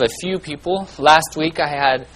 a 0.00 0.08
few 0.20 0.38
people. 0.38 0.88
Last 0.98 1.36
week 1.36 1.60
I 1.60 1.68
had 1.68 2.06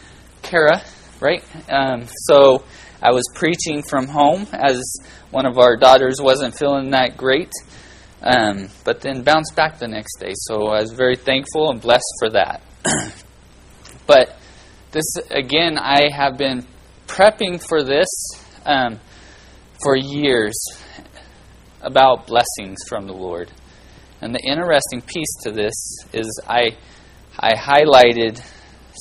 Kara, 0.43 0.83
right? 1.21 1.43
Um, 1.71 2.07
so 2.27 2.65
I 3.03 3.11
was 3.11 3.25
preaching 3.35 3.83
from 3.83 4.07
home 4.07 4.47
as 4.53 4.83
one 5.31 5.47
of 5.47 5.59
our 5.59 5.77
daughters 5.77 6.21
wasn't 6.21 6.57
feeling 6.57 6.91
that 6.91 7.17
great, 7.17 7.53
um, 8.23 8.69
but 8.85 9.01
then 9.01 9.23
bounced 9.23 9.55
back 9.55 9.79
the 9.79 9.89
next 9.89 10.17
day. 10.19 10.33
So 10.35 10.69
I 10.69 10.81
was 10.81 10.93
very 10.93 11.17
thankful 11.17 11.71
and 11.71 11.81
blessed 11.81 12.15
for 12.19 12.31
that. 12.31 12.63
but 14.07 14.39
this, 14.93 15.17
again, 15.31 15.77
I 15.79 16.11
have 16.15 16.39
been 16.39 16.67
prepping 17.07 17.63
for 17.67 17.83
this 17.83 18.09
um, 18.65 19.01
for 19.83 19.97
years 19.97 20.55
about 21.83 22.27
blessings 22.27 22.79
from 22.89 23.07
the 23.07 23.13
Lord. 23.13 23.51
And 24.21 24.35
the 24.35 24.41
interesting 24.41 25.03
piece 25.03 25.35
to 25.43 25.51
this 25.51 25.75
is 26.13 26.41
I, 26.49 26.77
I 27.39 27.55
highlighted 27.55 28.41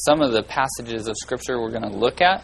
some 0.05 0.21
of 0.21 0.31
the 0.31 0.41
passages 0.41 1.07
of 1.07 1.15
Scripture 1.17 1.61
we're 1.61 1.69
going 1.69 1.89
to 1.89 1.95
look 1.95 2.19
at, 2.19 2.43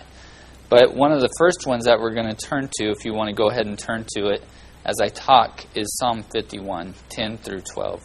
but 0.69 0.93
one 0.93 1.11
of 1.11 1.19
the 1.19 1.33
first 1.39 1.65
ones 1.65 1.85
that 1.85 1.99
we're 1.99 2.13
going 2.13 2.27
to 2.27 2.35
turn 2.35 2.69
to, 2.73 2.91
if 2.91 3.05
you 3.05 3.13
want 3.13 3.29
to 3.29 3.35
go 3.35 3.49
ahead 3.49 3.65
and 3.65 3.77
turn 3.77 4.05
to 4.15 4.27
it 4.27 4.43
as 4.85 4.95
I 5.01 5.07
talk, 5.07 5.65
is 5.75 5.97
Psalm 5.97 6.23
51, 6.31 6.93
10 7.09 7.37
through 7.37 7.61
12. 7.61 8.01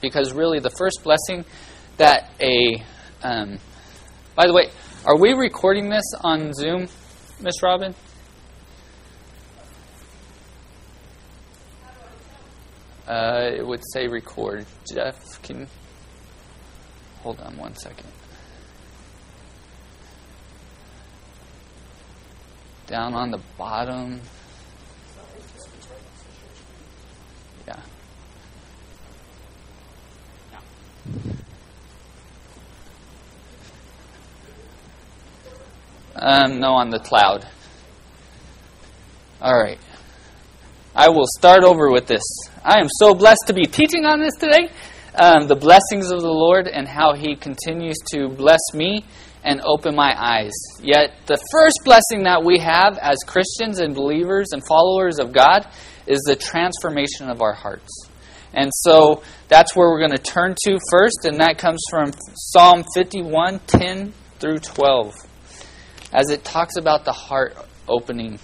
Because 0.00 0.32
really, 0.32 0.60
the 0.60 0.70
first 0.70 1.02
blessing 1.02 1.44
that 1.96 2.30
a. 2.40 2.84
Um, 3.22 3.58
by 4.36 4.46
the 4.46 4.52
way, 4.52 4.70
are 5.04 5.18
we 5.18 5.32
recording 5.32 5.88
this 5.90 6.04
on 6.20 6.52
Zoom, 6.54 6.86
Miss 7.40 7.60
Robin? 7.60 7.92
Uh, 13.08 13.50
it 13.52 13.66
would 13.66 13.82
say 13.92 14.06
record. 14.06 14.64
Jeff, 14.94 15.42
can 15.42 15.66
hold 17.22 17.40
on 17.40 17.56
one 17.56 17.76
second. 17.76 18.08
Down 22.86 23.14
on 23.14 23.30
the 23.30 23.40
bottom. 23.58 24.20
Yeah. 27.66 27.80
Um, 36.16 36.60
no, 36.60 36.72
on 36.72 36.90
the 36.90 36.98
cloud. 36.98 37.46
All 39.40 39.56
right. 39.56 39.78
I 40.94 41.10
will 41.10 41.26
start 41.36 41.62
over 41.62 41.90
with 41.90 42.06
this. 42.06 42.22
I 42.64 42.80
am 42.80 42.88
so 42.98 43.14
blessed 43.14 43.44
to 43.46 43.52
be 43.52 43.66
teaching 43.66 44.04
on 44.04 44.18
this 44.18 44.34
today. 44.34 44.70
Um, 45.20 45.48
the 45.48 45.56
blessings 45.56 46.12
of 46.12 46.20
the 46.20 46.30
Lord 46.30 46.68
and 46.68 46.86
how 46.86 47.12
He 47.14 47.34
continues 47.34 47.96
to 48.12 48.28
bless 48.28 48.60
me 48.72 49.04
and 49.42 49.60
open 49.62 49.96
my 49.96 50.14
eyes. 50.16 50.52
Yet, 50.80 51.12
the 51.26 51.42
first 51.50 51.80
blessing 51.84 52.22
that 52.22 52.44
we 52.44 52.60
have 52.60 52.98
as 52.98 53.18
Christians 53.26 53.80
and 53.80 53.96
believers 53.96 54.48
and 54.52 54.62
followers 54.68 55.18
of 55.18 55.32
God 55.32 55.66
is 56.06 56.20
the 56.24 56.36
transformation 56.36 57.28
of 57.28 57.42
our 57.42 57.52
hearts. 57.52 58.08
And 58.54 58.70
so 58.72 59.22
that's 59.48 59.74
where 59.74 59.88
we're 59.88 59.98
going 59.98 60.16
to 60.16 60.18
turn 60.18 60.54
to 60.64 60.78
first, 60.90 61.24
and 61.24 61.40
that 61.40 61.58
comes 61.58 61.82
from 61.90 62.12
Psalm 62.34 62.84
51 62.94 63.58
10 63.66 64.12
through 64.38 64.58
12, 64.58 65.14
as 66.12 66.30
it 66.30 66.44
talks 66.44 66.76
about 66.76 67.04
the 67.04 67.12
heart 67.12 67.56
opening. 67.88 68.38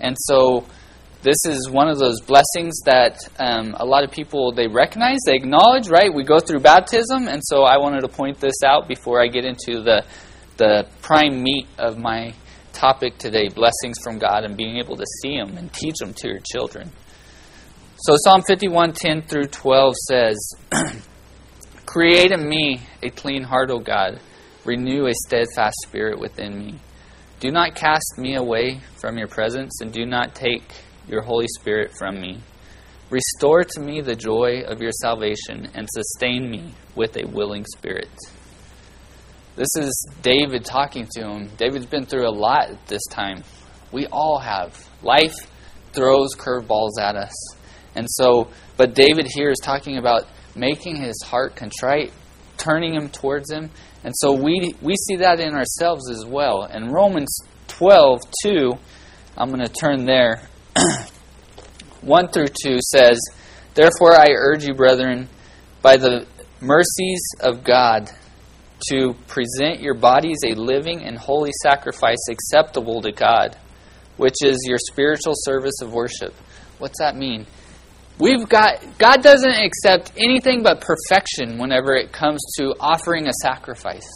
And 0.00 0.16
so 0.18 0.64
this 1.24 1.46
is 1.46 1.70
one 1.70 1.88
of 1.88 1.98
those 1.98 2.20
blessings 2.20 2.80
that 2.84 3.16
um, 3.38 3.74
a 3.80 3.84
lot 3.84 4.04
of 4.04 4.10
people 4.10 4.52
they 4.52 4.66
recognize, 4.68 5.18
they 5.24 5.34
acknowledge. 5.34 5.88
Right? 5.88 6.12
We 6.12 6.22
go 6.22 6.38
through 6.38 6.60
baptism, 6.60 7.28
and 7.28 7.40
so 7.42 7.62
I 7.62 7.78
wanted 7.78 8.02
to 8.02 8.08
point 8.08 8.38
this 8.40 8.62
out 8.64 8.86
before 8.86 9.22
I 9.22 9.28
get 9.28 9.46
into 9.46 9.80
the 9.82 10.04
the 10.58 10.86
prime 11.00 11.42
meat 11.42 11.66
of 11.78 11.96
my 11.96 12.34
topic 12.74 13.16
today: 13.16 13.48
blessings 13.48 13.96
from 14.04 14.18
God 14.18 14.44
and 14.44 14.54
being 14.54 14.76
able 14.76 14.96
to 14.96 15.06
see 15.22 15.36
them 15.38 15.56
and 15.56 15.72
teach 15.72 15.94
them 15.98 16.12
to 16.12 16.28
your 16.28 16.40
children. 16.52 16.92
So 17.96 18.16
Psalm 18.22 18.42
fifty-one 18.46 18.92
ten 18.92 19.22
through 19.22 19.46
twelve 19.46 19.94
says, 20.06 20.36
"Create 21.86 22.32
in 22.32 22.46
me 22.46 22.82
a 23.02 23.08
clean 23.08 23.44
heart, 23.44 23.70
O 23.70 23.78
God; 23.78 24.20
renew 24.66 25.06
a 25.06 25.14
steadfast 25.26 25.76
spirit 25.86 26.20
within 26.20 26.58
me." 26.58 26.74
Do 27.40 27.50
not 27.50 27.74
cast 27.74 28.18
me 28.18 28.36
away 28.36 28.80
from 29.00 29.16
your 29.16 29.28
presence, 29.28 29.80
and 29.80 29.92
do 29.92 30.04
not 30.06 30.34
take 30.34 30.62
your 31.08 31.22
Holy 31.22 31.46
Spirit 31.58 31.92
from 31.96 32.20
me. 32.20 32.40
Restore 33.10 33.64
to 33.64 33.80
me 33.80 34.00
the 34.00 34.14
joy 34.14 34.62
of 34.66 34.80
your 34.80 34.92
salvation 34.92 35.68
and 35.74 35.88
sustain 35.92 36.50
me 36.50 36.74
with 36.94 37.16
a 37.16 37.26
willing 37.26 37.64
spirit. 37.76 38.08
This 39.56 39.68
is 39.78 40.08
David 40.22 40.64
talking 40.64 41.06
to 41.14 41.20
him. 41.20 41.50
David's 41.56 41.86
been 41.86 42.06
through 42.06 42.28
a 42.28 42.34
lot 42.34 42.70
this 42.86 43.04
time. 43.10 43.44
We 43.92 44.06
all 44.06 44.38
have. 44.38 44.88
Life 45.02 45.34
throws 45.92 46.34
curveballs 46.34 46.98
at 47.00 47.14
us. 47.14 47.32
And 47.94 48.06
so, 48.10 48.48
but 48.76 48.94
David 48.94 49.28
here 49.32 49.50
is 49.50 49.58
talking 49.62 49.98
about 49.98 50.24
making 50.56 50.96
his 50.96 51.22
heart 51.24 51.54
contrite, 51.54 52.12
turning 52.56 52.94
him 52.94 53.08
towards 53.08 53.50
him. 53.50 53.70
And 54.02 54.12
so 54.16 54.32
we, 54.32 54.74
we 54.82 54.96
see 54.96 55.16
that 55.16 55.38
in 55.38 55.54
ourselves 55.54 56.10
as 56.10 56.24
well. 56.26 56.64
In 56.64 56.90
Romans 56.90 57.38
12, 57.68 58.20
2, 58.42 58.72
I'm 59.36 59.50
going 59.50 59.64
to 59.64 59.72
turn 59.72 60.04
there. 60.04 60.48
1 62.02 62.28
through 62.28 62.48
2 62.64 62.78
says, 62.80 63.20
Therefore 63.74 64.14
I 64.14 64.26
urge 64.30 64.64
you, 64.64 64.74
brethren, 64.74 65.28
by 65.82 65.96
the 65.96 66.26
mercies 66.60 67.22
of 67.40 67.64
God, 67.64 68.10
to 68.90 69.14
present 69.26 69.80
your 69.80 69.94
bodies 69.94 70.38
a 70.44 70.54
living 70.54 71.02
and 71.02 71.16
holy 71.16 71.52
sacrifice 71.62 72.18
acceptable 72.30 73.00
to 73.02 73.12
God, 73.12 73.56
which 74.16 74.36
is 74.42 74.64
your 74.68 74.78
spiritual 74.78 75.34
service 75.36 75.80
of 75.80 75.92
worship. 75.92 76.34
What's 76.78 76.98
that 76.98 77.16
mean? 77.16 77.46
We've 78.18 78.48
got 78.48 78.80
God 78.98 79.22
doesn't 79.22 79.50
accept 79.50 80.12
anything 80.16 80.62
but 80.62 80.80
perfection 80.80 81.58
whenever 81.58 81.94
it 81.94 82.12
comes 82.12 82.40
to 82.58 82.74
offering 82.78 83.26
a 83.26 83.32
sacrifice. 83.42 84.08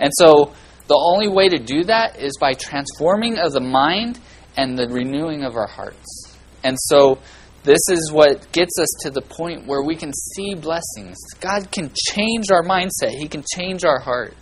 And 0.00 0.10
so 0.16 0.52
the 0.88 0.98
only 0.98 1.28
way 1.28 1.48
to 1.48 1.58
do 1.58 1.84
that 1.84 2.18
is 2.18 2.36
by 2.40 2.54
transforming 2.54 3.38
of 3.38 3.52
the 3.52 3.60
mind 3.60 4.18
and 4.60 4.78
the 4.78 4.86
renewing 4.88 5.42
of 5.42 5.56
our 5.56 5.66
hearts. 5.66 6.36
And 6.62 6.76
so 6.78 7.18
this 7.62 7.80
is 7.90 8.12
what 8.12 8.52
gets 8.52 8.78
us 8.78 8.88
to 9.02 9.10
the 9.10 9.22
point 9.22 9.66
where 9.66 9.82
we 9.82 9.96
can 9.96 10.12
see 10.12 10.54
blessings. 10.54 11.16
God 11.40 11.72
can 11.72 11.90
change 12.10 12.50
our 12.50 12.62
mindset, 12.62 13.10
He 13.10 13.26
can 13.26 13.42
change 13.56 13.84
our 13.84 13.98
heart. 13.98 14.34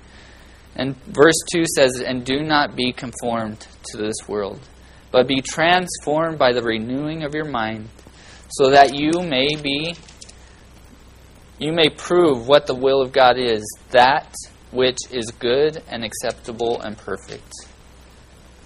And 0.75 0.97
verse 1.05 1.39
2 1.53 1.65
says, 1.77 2.01
And 2.01 2.25
do 2.25 2.43
not 2.43 2.75
be 2.75 2.93
conformed 2.93 3.65
to 3.91 3.97
this 3.97 4.17
world, 4.27 4.61
but 5.13 5.29
be 5.29 5.41
transformed 5.41 6.37
by 6.37 6.53
the 6.53 6.63
renewing 6.63 7.23
of 7.23 7.33
your 7.33 7.45
mind, 7.45 7.89
so 8.51 8.71
that 8.71 8.95
you 8.95 9.23
may 9.23 9.55
be 9.55 9.95
you 11.61 11.73
may 11.73 11.91
prove 11.91 12.47
what 12.47 12.67
the 12.67 12.75
will 12.75 13.03
of 13.03 13.13
God 13.13 13.37
is, 13.37 13.65
that 13.91 14.33
which 14.71 14.99
is 15.11 15.33
good 15.33 15.83
and 15.89 16.05
acceptable 16.05 16.81
and 16.81 16.97
perfect. 16.97 17.53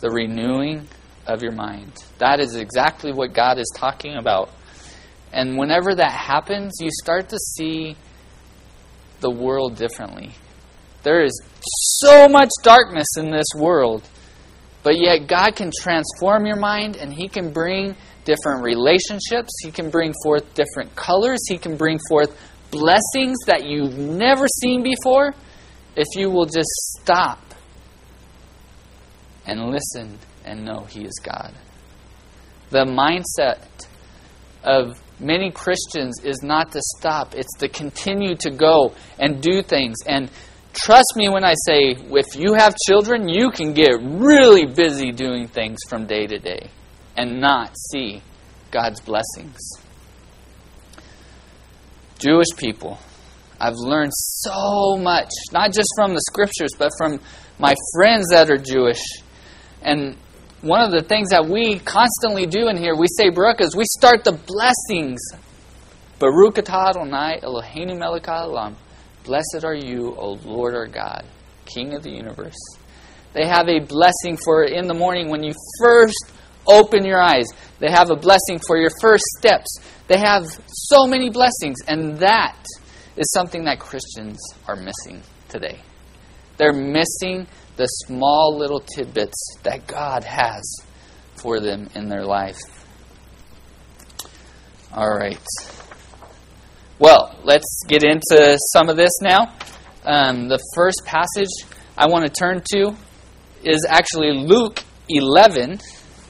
The 0.00 0.10
renewing 0.10 0.88
of 1.26 1.42
your 1.42 1.52
mind. 1.52 1.92
That 2.18 2.40
is 2.40 2.54
exactly 2.54 3.12
what 3.12 3.32
God 3.32 3.58
is 3.58 3.70
talking 3.76 4.16
about. 4.16 4.50
And 5.32 5.56
whenever 5.56 5.94
that 5.94 6.12
happens, 6.12 6.74
you 6.80 6.90
start 7.02 7.28
to 7.30 7.38
see 7.38 7.96
the 9.20 9.30
world 9.30 9.76
differently. 9.76 10.32
There 11.02 11.24
is 11.24 11.40
so 11.62 12.28
much 12.28 12.50
darkness 12.62 13.06
in 13.16 13.30
this 13.30 13.46
world, 13.56 14.08
but 14.82 14.98
yet 14.98 15.26
God 15.26 15.56
can 15.56 15.70
transform 15.80 16.46
your 16.46 16.56
mind 16.56 16.96
and 16.96 17.12
He 17.12 17.28
can 17.28 17.52
bring 17.52 17.96
different 18.24 18.62
relationships. 18.62 19.50
He 19.62 19.70
can 19.70 19.90
bring 19.90 20.12
forth 20.22 20.54
different 20.54 20.94
colors. 20.94 21.40
He 21.48 21.58
can 21.58 21.76
bring 21.76 21.98
forth 22.08 22.38
blessings 22.70 23.38
that 23.46 23.64
you've 23.64 23.98
never 23.98 24.46
seen 24.60 24.82
before 24.82 25.34
if 25.96 26.06
you 26.16 26.30
will 26.30 26.46
just 26.46 26.70
stop 27.00 27.38
and 29.46 29.70
listen 29.70 30.18
and 30.44 30.64
know 30.64 30.84
He 30.84 31.04
is 31.04 31.20
God. 31.22 31.52
The 32.70 32.84
mindset 32.84 33.86
of 34.64 35.00
many 35.20 35.50
Christians 35.50 36.20
is 36.24 36.42
not 36.42 36.72
to 36.72 36.80
stop, 36.98 37.34
it's 37.34 37.56
to 37.58 37.68
continue 37.68 38.34
to 38.36 38.50
go 38.50 38.94
and 39.18 39.42
do 39.42 39.62
things. 39.62 39.96
And 40.06 40.30
trust 40.72 41.12
me 41.16 41.28
when 41.28 41.44
I 41.44 41.54
say, 41.66 41.96
if 41.96 42.36
you 42.36 42.54
have 42.54 42.74
children, 42.86 43.28
you 43.28 43.50
can 43.50 43.72
get 43.72 43.92
really 44.02 44.66
busy 44.66 45.12
doing 45.12 45.48
things 45.48 45.78
from 45.88 46.06
day 46.06 46.26
to 46.26 46.38
day 46.38 46.70
and 47.16 47.40
not 47.40 47.76
see 47.90 48.22
God's 48.70 49.00
blessings. 49.00 49.58
Jewish 52.18 52.56
people, 52.56 52.98
I've 53.60 53.74
learned 53.76 54.12
so 54.14 54.96
much, 54.96 55.30
not 55.52 55.72
just 55.72 55.88
from 55.96 56.14
the 56.14 56.20
scriptures, 56.20 56.70
but 56.78 56.90
from 56.96 57.20
my 57.58 57.74
friends 57.94 58.28
that 58.30 58.50
are 58.50 58.56
Jewish. 58.56 59.02
And 59.82 60.16
one 60.62 60.80
of 60.80 60.92
the 60.92 61.02
things 61.02 61.30
that 61.30 61.46
we 61.46 61.80
constantly 61.80 62.46
do 62.46 62.68
in 62.68 62.76
here, 62.76 62.94
we 62.96 63.06
say 63.08 63.30
Baruch, 63.30 63.60
is 63.60 63.76
we 63.76 63.84
start 63.84 64.22
the 64.22 64.32
blessings. 64.32 65.20
Baruch 66.20 66.54
atah 66.54 66.90
Adonai 66.90 67.40
Eloheinu 67.42 67.98
melech 67.98 68.22
haolam. 68.22 68.76
Blessed 69.24 69.64
are 69.64 69.74
you, 69.74 70.14
O 70.16 70.38
Lord 70.44 70.74
our 70.74 70.86
God, 70.86 71.24
King 71.66 71.94
of 71.94 72.04
the 72.04 72.10
universe. 72.10 72.58
They 73.32 73.46
have 73.46 73.68
a 73.68 73.80
blessing 73.80 74.36
for 74.36 74.64
in 74.64 74.86
the 74.86 74.94
morning 74.94 75.30
when 75.30 75.42
you 75.42 75.52
first 75.80 76.30
open 76.66 77.04
your 77.04 77.20
eyes. 77.20 77.46
They 77.80 77.90
have 77.90 78.10
a 78.10 78.16
blessing 78.16 78.60
for 78.64 78.76
your 78.76 78.90
first 79.00 79.24
steps. 79.38 79.80
They 80.06 80.18
have 80.18 80.44
so 80.68 81.06
many 81.06 81.30
blessings, 81.30 81.78
and 81.88 82.18
that 82.18 82.64
is 83.16 83.32
something 83.32 83.64
that 83.64 83.80
Christians 83.80 84.38
are 84.68 84.76
missing 84.76 85.22
today. 85.48 85.80
They're 86.56 86.72
missing 86.72 87.48
the 87.76 87.86
small 87.86 88.56
little 88.58 88.80
tidbits 88.80 89.56
that 89.62 89.86
God 89.86 90.24
has 90.24 90.62
for 91.36 91.60
them 91.60 91.88
in 91.94 92.08
their 92.08 92.24
life. 92.24 92.60
All 94.92 95.10
right. 95.10 95.40
Well, 96.98 97.34
let's 97.44 97.82
get 97.88 98.04
into 98.04 98.58
some 98.72 98.88
of 98.88 98.96
this 98.96 99.12
now. 99.22 99.54
Um, 100.04 100.48
the 100.48 100.62
first 100.74 101.02
passage 101.04 101.48
I 101.96 102.06
want 102.08 102.24
to 102.24 102.30
turn 102.30 102.62
to 102.72 102.94
is 103.64 103.86
actually 103.88 104.32
Luke 104.32 104.82
11. 105.08 105.80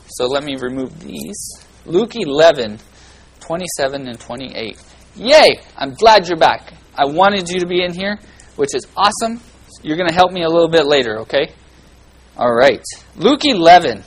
So 0.08 0.26
let 0.26 0.44
me 0.44 0.56
remove 0.56 1.00
these. 1.00 1.64
Luke 1.84 2.12
11, 2.14 2.78
27 3.40 4.08
and 4.08 4.20
28. 4.20 4.78
Yay! 5.16 5.60
I'm 5.76 5.94
glad 5.94 6.28
you're 6.28 6.38
back. 6.38 6.72
I 6.94 7.06
wanted 7.06 7.48
you 7.48 7.60
to 7.60 7.66
be 7.66 7.82
in 7.82 7.92
here, 7.92 8.18
which 8.56 8.74
is 8.74 8.86
awesome. 8.96 9.40
You're 9.82 9.96
going 9.96 10.08
to 10.08 10.14
help 10.14 10.32
me 10.32 10.42
a 10.42 10.48
little 10.48 10.68
bit 10.68 10.86
later, 10.86 11.20
okay? 11.20 11.52
All 12.36 12.52
right. 12.52 12.82
Luke 13.16 13.44
11. 13.44 14.02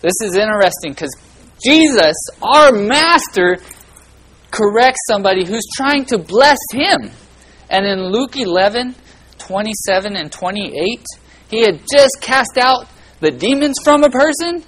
This 0.00 0.14
is 0.22 0.36
interesting 0.36 0.92
because 0.92 1.14
Jesus, 1.64 2.14
our 2.42 2.72
master, 2.72 3.56
corrects 4.50 5.00
somebody 5.08 5.44
who's 5.44 5.66
trying 5.74 6.04
to 6.06 6.18
bless 6.18 6.58
him. 6.72 7.10
And 7.68 7.84
in 7.84 8.12
Luke 8.12 8.36
11, 8.36 8.94
27 9.38 10.16
and 10.16 10.30
28, 10.30 11.04
he 11.48 11.62
had 11.62 11.80
just 11.90 12.20
cast 12.20 12.56
out 12.56 12.86
the 13.20 13.30
demons 13.30 13.78
from 13.82 14.04
a 14.04 14.10
person. 14.10 14.62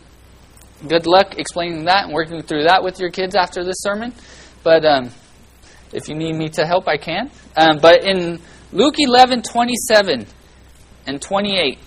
Good 0.88 1.06
luck 1.06 1.38
explaining 1.38 1.84
that 1.84 2.06
and 2.06 2.14
working 2.14 2.42
through 2.42 2.64
that 2.64 2.82
with 2.82 2.98
your 2.98 3.10
kids 3.10 3.34
after 3.34 3.64
this 3.64 3.76
sermon. 3.78 4.12
But 4.62 4.84
um, 4.84 5.10
if 5.92 6.08
you 6.08 6.14
need 6.14 6.34
me 6.34 6.48
to 6.50 6.66
help, 6.66 6.88
I 6.88 6.96
can. 6.96 7.30
Um, 7.56 7.78
but 7.80 8.04
in 8.04 8.40
Luke 8.72 8.96
11, 8.98 9.42
27 9.42 10.26
and 11.06 11.22
28, 11.22 11.78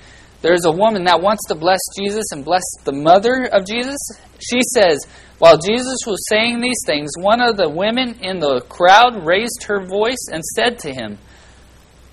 there's 0.42 0.66
a 0.66 0.72
woman 0.72 1.04
that 1.04 1.22
wants 1.22 1.46
to 1.48 1.56
bless 1.56 1.80
Jesus 2.00 2.26
and 2.32 2.46
bless 2.46 2.64
the 2.86 2.94
mother 2.94 3.50
of 3.52 3.66
Jesus. 3.66 3.98
She 4.40 4.62
says, 4.74 4.98
While 5.40 5.58
Jesus 5.58 5.98
was 6.08 6.26
saying 6.30 6.62
these 6.62 6.82
things, 6.86 7.12
one 7.20 7.42
of 7.42 7.58
the 7.58 7.70
women 7.70 8.20
in 8.22 8.40
the 8.40 8.62
crowd 8.62 9.26
raised 9.26 9.64
her 9.68 9.86
voice 9.86 10.28
and 10.32 10.44
said 10.44 10.80
to 10.80 10.94
him, 10.94 11.18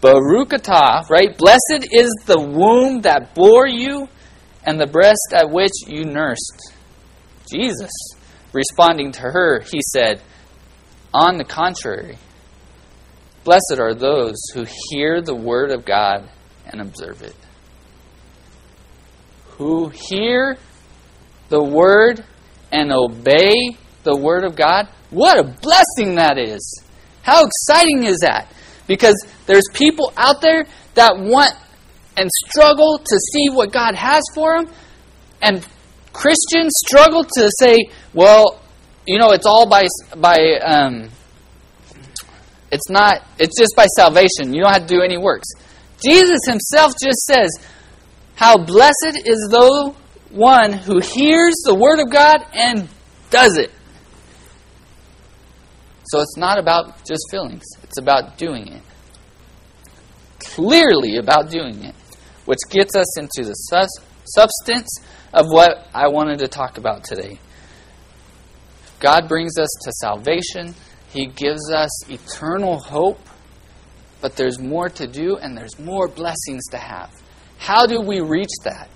baruchata 0.03 1.09
right? 1.09 1.37
Blessed 1.37 1.89
is 1.93 2.13
the 2.27 2.41
womb 2.41 3.03
that 3.03 3.35
bore 3.35 3.67
you 3.67 4.09
and 4.65 4.81
the 4.81 4.87
breast 4.87 5.33
at 5.33 5.51
which 5.51 5.73
you 5.87 6.05
nursed. 6.05 6.73
Jesus, 7.53 7.93
responding 8.53 9.13
to 9.13 9.23
her, 9.23 9.61
he 9.61 9.81
said, 9.81 10.21
On 11.15 11.37
the 11.39 11.45
contrary, 11.45 12.19
blessed 13.47 13.79
are 13.79 13.95
those 13.95 14.35
who 14.53 14.67
hear 14.91 15.23
the 15.23 15.35
word 15.35 15.71
of 15.71 15.85
God 15.85 16.29
and 16.67 16.81
observe 16.81 17.23
it. 17.23 17.37
Who 19.57 19.89
hear 19.89 20.59
the 21.49 21.63
word 21.63 22.25
and 22.73 22.93
obey 22.93 23.55
the 24.03 24.17
word 24.17 24.45
of 24.45 24.57
God. 24.57 24.89
What 25.11 25.39
a 25.39 25.45
blessing 25.45 26.17
that 26.17 26.39
is! 26.39 26.83
How 27.23 27.47
exciting 27.47 28.05
is 28.05 28.19
that? 28.19 28.53
Because 28.89 29.17
there's 29.47 29.65
people 29.73 30.13
out 30.17 30.41
there 30.41 30.67
that 30.95 31.17
want 31.17 31.55
and 32.17 32.29
struggle 32.49 32.99
to 32.99 33.19
see 33.33 33.49
what 33.51 33.73
God 33.73 33.95
has 33.95 34.23
for 34.35 34.57
them, 34.57 34.75
and 35.41 35.67
Christians 36.13 36.73
struggle 36.87 37.25
to 37.25 37.51
say, 37.61 37.77
"Well, 38.13 38.61
you 39.07 39.19
know, 39.19 39.31
it's 39.31 39.47
all 39.47 39.69
by 39.69 39.87
by 40.17 40.39
um, 40.65 41.11
it's 42.77 42.91
not. 42.91 43.23
It's 43.39 43.59
just 43.59 43.75
by 43.77 43.87
salvation. 43.97 44.55
You 44.55 44.63
don't 44.63 44.73
have 44.73 44.87
to 44.87 44.95
do 44.95 45.03
any 45.03 45.19
works." 45.19 45.49
Jesus 46.05 46.41
Himself 46.47 46.93
just 47.03 47.21
says, 47.25 47.51
"How 48.35 48.59
blessed 48.59 49.17
is 49.25 49.49
the 49.51 49.95
one 50.31 50.73
who 50.73 51.01
hears 51.01 51.55
the 51.65 51.75
word 51.75 51.99
of 51.99 52.11
God 52.11 52.45
and 52.53 52.89
does 53.31 53.57
it." 53.57 53.73
So 56.05 56.21
it's 56.21 56.37
not 56.37 56.59
about 56.59 57.05
just 57.05 57.25
feelings; 57.31 57.65
it's 57.83 57.99
about 57.99 58.39
doing 58.39 58.69
it 58.69 58.83
clearly 60.55 61.17
about 61.17 61.51
doing 61.51 61.85
it, 61.85 61.95
which 62.45 62.59
gets 62.71 62.97
us 62.97 63.19
into 63.19 63.45
the 63.45 63.55
substance 64.25 64.89
of 65.33 65.47
what 65.49 65.87
I 65.95 66.09
wanted 66.09 66.39
to 66.41 66.49
talk 66.49 66.79
about 66.79 67.05
today. 67.05 67.39
God 69.01 69.29
brings 69.29 69.59
us 69.59 69.69
to 69.85 69.93
salvation, 70.01 70.75
He 71.09 71.27
gives 71.27 71.71
us 71.71 72.11
eternal 72.11 72.79
hope, 72.79 73.21
but 74.21 74.37
there's 74.37 74.59
more 74.59 74.89
to 74.91 75.07
do 75.07 75.37
and 75.37 75.57
there's 75.57 75.79
more 75.79 76.09
blessings 76.09 76.67
to 76.71 76.79
have. 76.79 77.11
How 77.59 77.87
do 77.87 78.01
we 78.01 78.21
reach 78.21 78.53
that? 78.65 78.91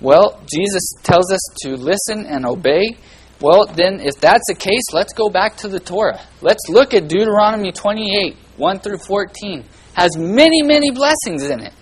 Well, 0.00 0.42
Jesus 0.46 0.92
tells 1.02 1.32
us 1.32 1.40
to 1.62 1.76
listen 1.76 2.26
and 2.26 2.46
obey. 2.46 2.96
Well, 3.40 3.66
then, 3.66 4.00
if 4.00 4.20
that's 4.20 4.44
the 4.48 4.54
case, 4.54 4.84
let's 4.92 5.12
go 5.12 5.28
back 5.28 5.56
to 5.58 5.68
the 5.68 5.80
Torah. 5.80 6.20
Let's 6.40 6.68
look 6.68 6.94
at 6.94 7.08
Deuteronomy 7.08 7.72
28 7.72 8.36
1 8.56 8.78
through 8.80 8.98
14 8.98 9.64
has 9.96 10.16
many, 10.16 10.62
many 10.62 10.90
blessings 10.90 11.44
in 11.44 11.60
it. 11.60 11.72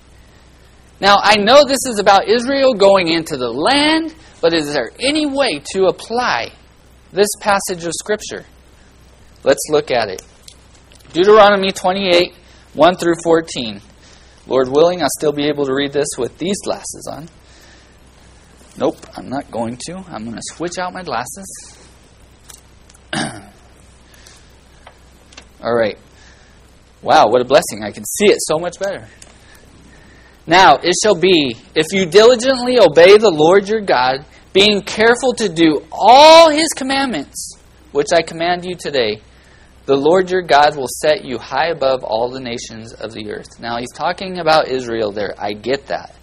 Now, 1.00 1.16
I 1.20 1.36
know 1.36 1.64
this 1.66 1.84
is 1.86 1.98
about 1.98 2.28
Israel 2.28 2.74
going 2.74 3.08
into 3.08 3.36
the 3.36 3.50
land, 3.50 4.14
but 4.40 4.54
is 4.54 4.72
there 4.72 4.90
any 5.00 5.26
way 5.26 5.60
to 5.72 5.86
apply 5.86 6.52
this 7.12 7.28
passage 7.40 7.84
of 7.84 7.92
Scripture? 7.92 8.44
Let's 9.44 9.66
look 9.70 9.90
at 9.90 10.08
it. 10.08 10.22
Deuteronomy 11.12 11.70
28, 11.70 12.34
1 12.72 12.96
through 12.96 13.14
14. 13.22 13.80
Lord 14.46 14.68
willing, 14.68 15.02
I'll 15.02 15.08
still 15.18 15.32
be 15.32 15.46
able 15.46 15.66
to 15.66 15.74
read 15.74 15.92
this 15.92 16.08
with 16.18 16.36
these 16.38 16.60
glasses 16.64 17.08
on. 17.10 17.28
Nope, 18.76 18.96
I'm 19.16 19.28
not 19.28 19.50
going 19.50 19.78
to. 19.86 19.96
I'm 20.08 20.24
going 20.24 20.36
to 20.36 20.42
switch 20.42 20.78
out 20.78 20.92
my 20.92 21.02
glasses. 21.02 21.78
All 25.62 25.74
right. 25.74 25.98
Wow, 27.00 27.28
what 27.28 27.40
a 27.40 27.44
blessing. 27.44 27.84
I 27.84 27.92
can 27.92 28.04
see 28.04 28.26
it 28.26 28.38
so 28.40 28.58
much 28.58 28.80
better. 28.80 29.06
Now, 30.46 30.76
it 30.82 30.94
shall 31.02 31.14
be, 31.14 31.56
if 31.74 31.86
you 31.92 32.06
diligently 32.06 32.78
obey 32.78 33.16
the 33.16 33.30
Lord 33.30 33.68
your 33.68 33.80
God, 33.80 34.24
being 34.52 34.82
careful 34.82 35.32
to 35.34 35.48
do 35.48 35.86
all 35.90 36.50
his 36.50 36.68
commandments, 36.70 37.56
which 37.92 38.08
I 38.12 38.22
command 38.22 38.64
you 38.64 38.74
today, 38.74 39.22
the 39.86 39.96
Lord 39.96 40.30
your 40.30 40.42
God 40.42 40.76
will 40.76 40.88
set 40.88 41.24
you 41.24 41.38
high 41.38 41.68
above 41.68 42.02
all 42.02 42.30
the 42.30 42.40
nations 42.40 42.92
of 42.92 43.12
the 43.12 43.30
earth. 43.30 43.60
Now, 43.60 43.78
he's 43.78 43.92
talking 43.94 44.38
about 44.38 44.68
Israel 44.68 45.12
there. 45.12 45.34
I 45.38 45.52
get 45.52 45.86
that. 45.88 46.14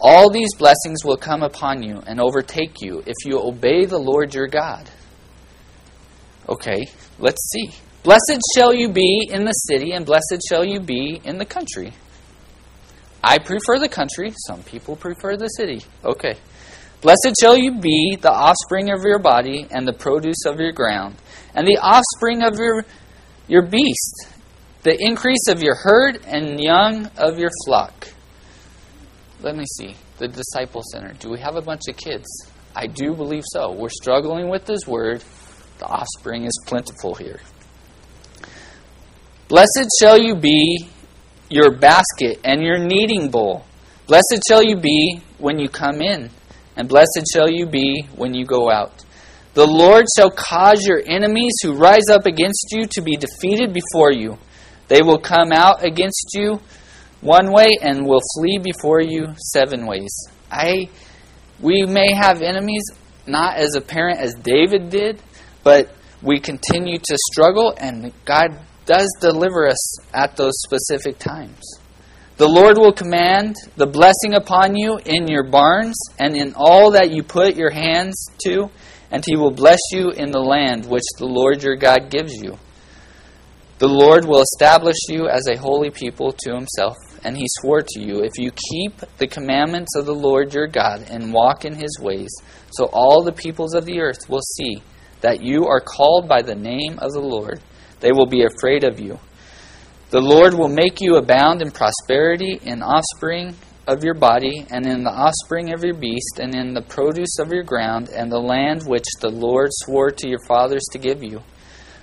All 0.00 0.30
these 0.30 0.54
blessings 0.58 1.04
will 1.04 1.16
come 1.16 1.42
upon 1.42 1.82
you 1.82 2.02
and 2.06 2.20
overtake 2.20 2.82
you 2.82 3.02
if 3.06 3.14
you 3.24 3.38
obey 3.38 3.84
the 3.84 3.98
Lord 3.98 4.34
your 4.34 4.48
God. 4.48 4.90
Okay, 6.48 6.86
let's 7.18 7.50
see. 7.50 7.70
Blessed 8.02 8.40
shall 8.54 8.74
you 8.74 8.88
be 8.88 9.28
in 9.30 9.44
the 9.44 9.52
city, 9.52 9.92
and 9.92 10.04
blessed 10.04 10.40
shall 10.48 10.64
you 10.64 10.80
be 10.80 11.20
in 11.24 11.38
the 11.38 11.44
country. 11.44 11.92
I 13.22 13.38
prefer 13.38 13.78
the 13.78 13.88
country. 13.88 14.32
Some 14.46 14.62
people 14.62 14.94
prefer 14.94 15.36
the 15.36 15.48
city. 15.48 15.82
Okay. 16.04 16.36
Blessed 17.00 17.34
shall 17.40 17.56
you 17.56 17.78
be 17.78 18.16
the 18.20 18.32
offspring 18.32 18.90
of 18.90 19.02
your 19.04 19.18
body, 19.18 19.66
and 19.70 19.86
the 19.86 19.92
produce 19.92 20.44
of 20.46 20.58
your 20.58 20.72
ground, 20.72 21.16
and 21.54 21.66
the 21.66 21.78
offspring 21.78 22.42
of 22.42 22.58
your, 22.58 22.84
your 23.48 23.62
beast, 23.62 24.28
the 24.82 24.96
increase 25.00 25.48
of 25.48 25.62
your 25.62 25.74
herd, 25.74 26.20
and 26.26 26.60
young 26.60 27.06
of 27.16 27.38
your 27.38 27.50
flock. 27.64 28.08
Let 29.40 29.56
me 29.56 29.64
see. 29.78 29.94
The 30.18 30.28
disciple 30.28 30.82
center. 30.92 31.12
Do 31.12 31.30
we 31.30 31.38
have 31.40 31.56
a 31.56 31.60
bunch 31.60 31.82
of 31.88 31.96
kids? 31.96 32.26
I 32.74 32.86
do 32.86 33.14
believe 33.14 33.44
so. 33.46 33.72
We're 33.72 33.90
struggling 33.90 34.48
with 34.48 34.64
this 34.64 34.86
word. 34.86 35.22
The 35.78 35.86
offspring 35.86 36.44
is 36.44 36.58
plentiful 36.66 37.14
here. 37.14 37.40
Blessed 39.48 39.88
shall 40.00 40.18
you 40.18 40.34
be 40.34 40.88
your 41.50 41.70
basket 41.76 42.40
and 42.44 42.62
your 42.62 42.78
kneading 42.78 43.30
bowl. 43.30 43.64
Blessed 44.06 44.42
shall 44.48 44.62
you 44.62 44.76
be 44.76 45.20
when 45.38 45.58
you 45.58 45.68
come 45.68 46.00
in, 46.00 46.30
and 46.76 46.88
blessed 46.88 47.26
shall 47.32 47.50
you 47.50 47.66
be 47.66 48.06
when 48.14 48.34
you 48.34 48.44
go 48.44 48.70
out. 48.70 49.04
The 49.54 49.66
Lord 49.66 50.04
shall 50.16 50.30
cause 50.30 50.86
your 50.86 51.02
enemies 51.06 51.54
who 51.62 51.72
rise 51.72 52.08
up 52.10 52.26
against 52.26 52.66
you 52.72 52.84
to 52.90 53.00
be 53.00 53.16
defeated 53.16 53.72
before 53.72 54.12
you. 54.12 54.36
They 54.88 55.02
will 55.02 55.18
come 55.18 55.50
out 55.50 55.82
against 55.82 56.32
you 56.34 56.60
one 57.22 57.50
way 57.52 57.70
and 57.80 58.06
will 58.06 58.20
flee 58.34 58.58
before 58.62 59.00
you 59.00 59.28
seven 59.38 59.86
ways. 59.86 60.14
I 60.50 60.90
we 61.58 61.86
may 61.86 62.12
have 62.12 62.42
enemies 62.42 62.84
not 63.26 63.56
as 63.56 63.74
apparent 63.74 64.20
as 64.20 64.34
David 64.34 64.90
did, 64.90 65.22
but 65.64 65.90
we 66.22 66.38
continue 66.38 66.98
to 66.98 67.18
struggle 67.32 67.74
and 67.78 68.12
God 68.24 68.60
does 68.84 69.08
deliver 69.20 69.66
us 69.66 70.14
at 70.14 70.36
those 70.36 70.52
specific 70.62 71.18
times. 71.18 71.62
The 72.36 72.46
Lord 72.46 72.76
will 72.76 72.92
command 72.92 73.56
the 73.76 73.86
blessing 73.86 74.34
upon 74.34 74.76
you 74.76 74.98
in 75.06 75.26
your 75.26 75.44
barns 75.44 75.96
and 76.18 76.36
in 76.36 76.52
all 76.54 76.90
that 76.90 77.10
you 77.10 77.22
put 77.22 77.56
your 77.56 77.70
hands 77.70 78.26
to, 78.44 78.68
and 79.10 79.24
he 79.24 79.36
will 79.36 79.50
bless 79.50 79.80
you 79.90 80.10
in 80.10 80.32
the 80.32 80.40
land 80.40 80.84
which 80.84 81.06
the 81.18 81.24
Lord 81.24 81.62
your 81.62 81.76
God 81.76 82.10
gives 82.10 82.34
you. 82.34 82.58
The 83.78 83.88
Lord 83.88 84.26
will 84.26 84.42
establish 84.42 84.96
you 85.08 85.28
as 85.28 85.48
a 85.48 85.56
holy 85.56 85.90
people 85.90 86.32
to 86.32 86.54
himself, 86.54 86.96
and 87.24 87.38
he 87.38 87.46
swore 87.60 87.80
to 87.80 88.00
you, 88.00 88.22
if 88.22 88.32
you 88.36 88.50
keep 88.50 89.00
the 89.16 89.26
commandments 89.26 89.96
of 89.96 90.04
the 90.04 90.14
Lord 90.14 90.52
your 90.52 90.66
God 90.66 91.06
and 91.08 91.32
walk 91.32 91.64
in 91.64 91.74
his 91.74 91.98
ways, 92.00 92.34
so 92.70 92.90
all 92.92 93.22
the 93.22 93.32
peoples 93.32 93.74
of 93.74 93.86
the 93.86 94.00
earth 94.00 94.28
will 94.28 94.42
see 94.42 94.82
that 95.22 95.42
you 95.42 95.66
are 95.66 95.80
called 95.80 96.28
by 96.28 96.42
the 96.42 96.54
name 96.54 96.98
of 96.98 97.12
the 97.12 97.20
Lord. 97.20 97.60
They 98.00 98.12
will 98.12 98.26
be 98.26 98.44
afraid 98.44 98.84
of 98.84 99.00
you. 99.00 99.18
The 100.08 100.20
Lord 100.20 100.54
will 100.54 100.68
make 100.68 101.00
you 101.00 101.16
abound 101.16 101.62
in 101.62 101.72
prosperity 101.72 102.60
in 102.62 102.80
offspring 102.80 103.56
of 103.88 104.04
your 104.04 104.14
body, 104.14 104.64
and 104.70 104.86
in 104.86 105.02
the 105.02 105.10
offspring 105.10 105.72
of 105.72 105.82
your 105.82 105.94
beast, 105.94 106.38
and 106.40 106.54
in 106.54 106.74
the 106.74 106.82
produce 106.82 107.40
of 107.40 107.52
your 107.52 107.64
ground, 107.64 108.08
and 108.14 108.30
the 108.30 108.38
land 108.38 108.82
which 108.84 109.06
the 109.20 109.30
Lord 109.30 109.70
swore 109.72 110.12
to 110.12 110.28
your 110.28 110.44
fathers 110.46 110.84
to 110.92 110.98
give 110.98 111.24
you. 111.24 111.42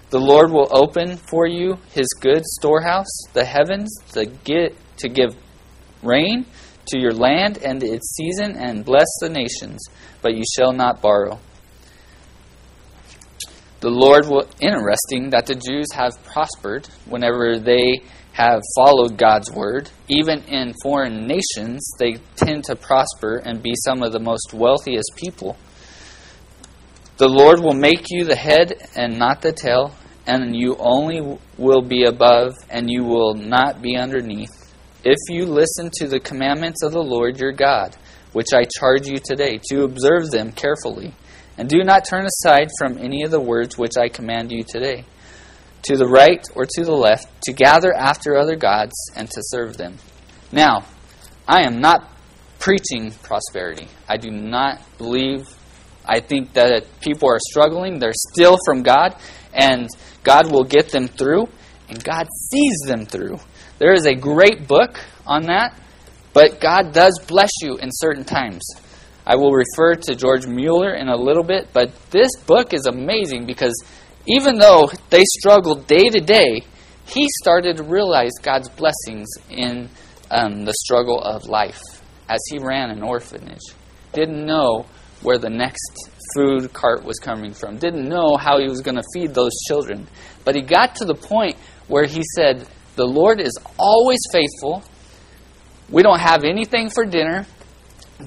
The 0.10 0.20
Lord 0.20 0.52
will 0.52 0.68
open 0.72 1.16
for 1.16 1.48
you 1.48 1.78
his 1.92 2.08
good 2.20 2.44
storehouse, 2.46 3.08
the 3.32 3.46
heavens, 3.46 3.90
to, 4.12 4.26
get, 4.26 4.76
to 4.98 5.08
give 5.08 5.36
rain 6.02 6.46
to 6.88 7.00
your 7.00 7.14
land 7.14 7.58
and 7.64 7.82
its 7.84 8.16
season, 8.16 8.58
and 8.58 8.84
bless 8.84 9.08
the 9.22 9.30
nations, 9.30 9.82
but 10.22 10.36
you 10.36 10.44
shall 10.58 10.74
not 10.74 11.02
borrow. 11.02 11.40
The 13.84 13.90
Lord 13.90 14.28
will. 14.30 14.48
Interesting 14.62 15.32
that 15.32 15.46
the 15.46 15.56
Jews 15.56 15.88
have 15.94 16.14
prospered 16.24 16.88
whenever 17.06 17.60
they 17.60 18.00
have 18.32 18.62
followed 18.78 19.18
God's 19.18 19.52
word. 19.52 19.90
Even 20.08 20.42
in 20.44 20.74
foreign 20.82 21.28
nations, 21.28 21.92
they 22.00 22.14
tend 22.38 22.64
to 22.64 22.78
prosper 22.78 23.42
and 23.44 23.62
be 23.62 23.74
some 23.84 24.02
of 24.02 24.14
the 24.14 24.22
most 24.22 24.54
wealthiest 24.54 25.12
people. 25.18 25.58
The 27.18 27.28
Lord 27.28 27.60
will 27.60 27.74
make 27.74 28.06
you 28.10 28.24
the 28.24 28.38
head 28.38 28.72
and 28.96 29.20
not 29.20 29.42
the 29.42 29.52
tail, 29.52 29.94
and 30.26 30.56
you 30.56 30.78
only 30.80 31.38
will 31.58 31.82
be 31.82 32.06
above, 32.06 32.54
and 32.70 32.90
you 32.90 33.04
will 33.04 33.34
not 33.34 33.82
be 33.82 33.98
underneath. 33.98 34.74
If 35.04 35.20
you 35.28 35.46
listen 35.46 35.90
to 35.96 36.08
the 36.08 36.22
commandments 36.22 36.84
of 36.84 36.94
the 36.94 37.04
Lord 37.04 37.38
your 37.38 37.52
God, 37.52 37.98
which 38.32 38.54
I 38.56 38.64
charge 38.80 39.08
you 39.08 39.18
today, 39.18 39.60
to 39.72 39.84
observe 39.84 40.32
them 40.32 40.54
carefully 40.54 41.14
and 41.58 41.70
do 41.70 41.84
not 41.84 42.06
turn 42.06 42.26
aside 42.26 42.70
from 42.78 42.98
any 42.98 43.24
of 43.24 43.32
the 43.32 43.40
words 43.40 43.78
which 43.78 43.98
I 43.98 44.10
command 44.10 44.52
you 44.52 44.64
today, 44.64 45.06
to 45.84 45.98
the 45.98 46.08
right 46.08 46.44
or 46.56 46.66
to 46.66 46.84
the 46.84 46.96
left, 46.96 47.28
to 47.44 47.54
gather 47.54 47.94
after 47.94 48.38
other 48.38 48.56
gods 48.56 48.94
and 49.16 49.30
to 49.30 49.42
serve 49.44 49.78
them. 49.78 49.98
Now, 50.52 50.86
I 51.48 51.66
am 51.66 51.82
not 51.82 52.10
preaching 52.60 53.12
prosperity. 53.24 53.88
I 54.08 54.18
do 54.18 54.32
not 54.32 54.82
believe, 54.98 55.48
I 56.06 56.22
think 56.22 56.54
that 56.54 56.86
people 57.02 57.30
are 57.30 57.40
struggling. 57.40 58.00
They're 58.00 58.14
still 58.32 58.58
from 58.66 58.84
God, 58.84 59.16
and 59.54 59.90
God 60.24 60.52
will 60.52 60.64
get 60.64 60.90
them 60.90 61.08
through, 61.08 61.48
and 61.90 62.04
God 62.04 62.28
sees 62.50 62.78
them 62.88 63.06
through. 63.06 63.40
There 63.80 63.94
is 63.94 64.06
a 64.06 64.16
great 64.16 64.68
book 64.68 64.98
on 65.28 65.44
that, 65.44 65.78
but 66.32 66.62
God 66.62 66.94
does 66.94 67.20
bless 67.28 67.52
you 67.62 67.78
in 67.78 67.90
certain 67.92 68.24
times. 68.24 68.64
I 69.26 69.36
will 69.36 69.54
refer 69.54 69.96
to 69.96 70.16
George 70.16 70.46
Mueller 70.46 70.94
in 70.94 71.08
a 71.08 71.16
little 71.16 71.44
bit, 71.44 71.70
but 71.72 71.94
this 72.12 72.30
book 72.46 72.74
is 72.74 72.86
amazing 72.86 73.46
because 73.46 73.74
even 74.26 74.58
though 74.58 74.90
they 75.10 75.24
struggled 75.40 75.88
day 75.88 76.10
to 76.10 76.20
day, 76.20 76.64
he 77.06 77.28
started 77.42 77.78
to 77.78 77.84
realize 77.84 78.32
God's 78.42 78.70
blessings 78.70 79.28
in 79.50 79.90
um, 80.32 80.66
the 80.66 80.74
struggle 80.74 81.22
of 81.22 81.46
life 81.46 81.82
as 82.30 82.40
he 82.50 82.60
ran 82.60 82.90
an 82.90 83.04
orphanage. 83.04 83.62
Didn't 84.14 84.46
know 84.46 84.86
where 85.22 85.38
the 85.38 85.50
next 85.50 86.10
food 86.36 86.74
cart 86.74 87.04
was 87.04 87.20
coming 87.20 87.54
from, 87.54 87.78
didn't 87.78 88.08
know 88.08 88.36
how 88.38 88.60
he 88.60 88.68
was 88.68 88.82
going 88.82 88.96
to 88.96 89.04
feed 89.14 89.34
those 89.34 89.54
children. 89.68 90.08
But 90.44 90.56
he 90.56 90.62
got 90.62 90.96
to 90.96 91.06
the 91.06 91.16
point 91.16 91.56
where 91.88 92.06
he 92.06 92.22
said, 92.36 92.68
The 92.96 93.06
Lord 93.06 93.40
is 93.40 93.58
always 93.78 94.20
faithful. 94.32 94.84
We 95.90 96.02
don't 96.04 96.20
have 96.20 96.44
anything 96.44 96.90
for 96.90 97.06
dinner. 97.06 97.46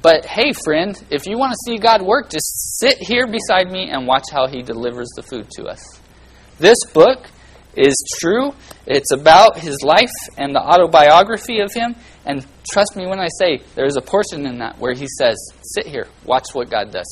But 0.03 0.27
hey, 0.27 0.53
friend, 0.53 1.01
if 1.11 1.27
you 1.27 1.39
want 1.39 1.53
to 1.53 1.59
see 1.65 1.79
God 1.79 2.03
work, 2.03 2.31
just 2.31 2.79
sit 2.79 2.99
here 2.99 3.27
beside 3.27 3.71
me 3.71 3.89
and 3.91 4.07
watch 4.07 4.25
how 4.31 4.47
He 4.47 4.63
delivers 4.63 5.09
the 5.17 5.23
food 5.23 5.49
to 5.57 5.65
us. 5.65 6.01
This 6.59 6.79
book 6.93 7.27
is 7.77 7.95
true. 8.19 8.53
It's 8.87 9.13
about 9.13 9.59
his 9.59 9.83
life 9.83 10.11
and 10.37 10.55
the 10.55 10.61
autobiography 10.61 11.61
of 11.61 11.73
him. 11.73 11.95
And 12.25 12.45
trust 12.69 12.97
me 12.97 13.07
when 13.07 13.21
I 13.21 13.29
say 13.39 13.63
there's 13.75 13.97
a 13.97 14.01
portion 14.01 14.47
in 14.47 14.59
that 14.59 14.79
where 14.79 14.95
he 14.95 15.07
says, 15.07 15.37
Sit 15.63 15.87
here, 15.87 16.09
watch 16.25 16.55
what 16.55 16.71
God 16.71 16.91
does. 16.91 17.07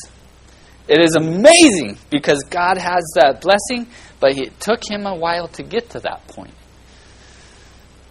It 0.88 1.00
is 1.00 1.14
amazing 1.14 1.98
because 2.10 2.42
God 2.50 2.78
has 2.78 3.04
that 3.16 3.40
blessing, 3.40 3.86
but 4.20 4.36
it 4.36 4.58
took 4.60 4.80
him 4.88 5.06
a 5.06 5.14
while 5.14 5.48
to 5.48 5.62
get 5.62 5.90
to 5.90 6.00
that 6.00 6.26
point. 6.28 6.54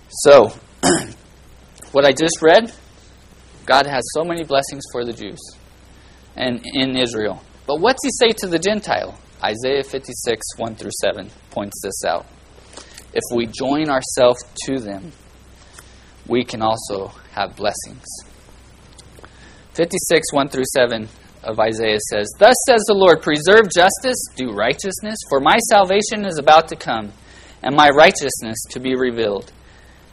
So, 0.10 0.54
what 1.92 2.06
I 2.06 2.12
just 2.12 2.42
read 2.42 2.72
God 3.66 3.86
has 3.86 4.04
so 4.14 4.24
many 4.24 4.44
blessings 4.44 4.84
for 4.92 5.06
the 5.06 5.14
Jews 5.14 5.40
and 6.36 6.62
in 6.74 6.98
Israel. 6.98 7.42
But 7.66 7.80
what's 7.80 8.04
he 8.04 8.10
say 8.12 8.32
to 8.40 8.48
the 8.48 8.60
Gentile? 8.60 9.18
Isaiah 9.44 9.84
56, 9.84 10.58
1 10.58 10.76
through 10.76 10.92
7 11.02 11.30
points 11.52 11.82
this 11.84 12.04
out. 12.06 12.26
If 13.14 13.24
we 13.34 13.46
join 13.46 13.90
ourselves 13.90 14.44
to 14.66 14.80
them, 14.80 15.12
we 16.28 16.44
can 16.44 16.62
also 16.62 17.12
have 17.32 17.56
blessings. 17.56 18.06
56, 19.74 20.34
1 20.34 20.50
through 20.50 20.64
7 20.74 21.08
of 21.44 21.60
Isaiah 21.60 22.00
says, 22.10 22.28
Thus 22.40 22.56
says 22.68 22.84
the 22.88 22.94
Lord, 22.94 23.22
preserve 23.22 23.70
justice, 23.74 24.18
do 24.36 24.52
righteousness, 24.52 25.18
for 25.30 25.40
my 25.40 25.58
salvation 25.70 26.26
is 26.26 26.38
about 26.38 26.68
to 26.70 26.76
come, 26.76 27.12
and 27.62 27.76
my 27.76 27.90
righteousness 27.90 28.58
to 28.72 28.80
be 28.80 28.96
revealed. 28.96 29.52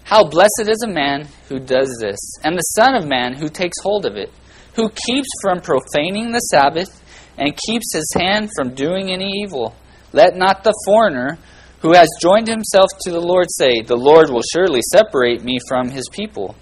How 0.04 0.24
blessed 0.24 0.68
is 0.68 0.82
a 0.82 0.92
man 0.92 1.28
who 1.48 1.58
does 1.58 1.96
this, 2.00 2.18
and 2.42 2.56
the 2.56 2.72
Son 2.74 2.94
of 2.94 3.06
Man 3.06 3.34
who 3.34 3.48
takes 3.48 3.80
hold 3.82 4.06
of 4.06 4.16
it, 4.16 4.30
who 4.74 4.88
keeps 4.88 5.28
from 5.42 5.60
profaning 5.60 6.32
the 6.32 6.40
Sabbath, 6.40 7.00
and 7.38 7.56
keeps 7.56 7.94
his 7.94 8.12
hand 8.18 8.50
from 8.56 8.74
doing 8.74 9.10
any 9.10 9.30
evil. 9.44 9.74
Let 10.12 10.36
not 10.36 10.64
the 10.64 10.74
foreigner 10.84 11.38
who 11.80 11.94
has 11.94 12.08
joined 12.20 12.48
himself 12.48 12.88
to 13.02 13.10
the 13.10 13.20
Lord 13.20 13.46
say, 13.48 13.80
The 13.80 13.96
Lord 13.96 14.30
will 14.30 14.42
surely 14.52 14.80
separate 14.82 15.42
me 15.42 15.58
from 15.66 15.88
his 15.88 16.08
people. 16.12 16.54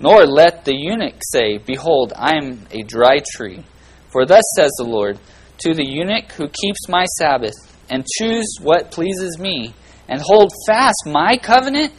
Nor 0.00 0.24
let 0.24 0.64
the 0.64 0.74
eunuch 0.74 1.20
say, 1.30 1.58
Behold, 1.58 2.12
I 2.16 2.36
am 2.36 2.66
a 2.70 2.82
dry 2.82 3.18
tree. 3.34 3.64
For 4.10 4.24
thus 4.24 4.42
says 4.56 4.70
the 4.78 4.84
Lord, 4.84 5.18
To 5.58 5.74
the 5.74 5.86
eunuch 5.86 6.32
who 6.32 6.48
keeps 6.48 6.88
my 6.88 7.04
Sabbath, 7.18 7.54
and 7.90 8.06
choose 8.18 8.46
what 8.60 8.90
pleases 8.90 9.38
me, 9.38 9.74
and 10.08 10.20
hold 10.20 10.50
fast 10.66 11.04
my 11.06 11.36
covenant, 11.36 11.94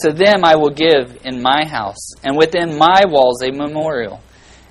to 0.00 0.12
them 0.12 0.44
I 0.44 0.56
will 0.56 0.70
give 0.70 1.18
in 1.24 1.42
my 1.42 1.64
house, 1.64 2.12
and 2.22 2.36
within 2.36 2.78
my 2.78 3.02
walls 3.06 3.42
a 3.42 3.50
memorial, 3.50 4.20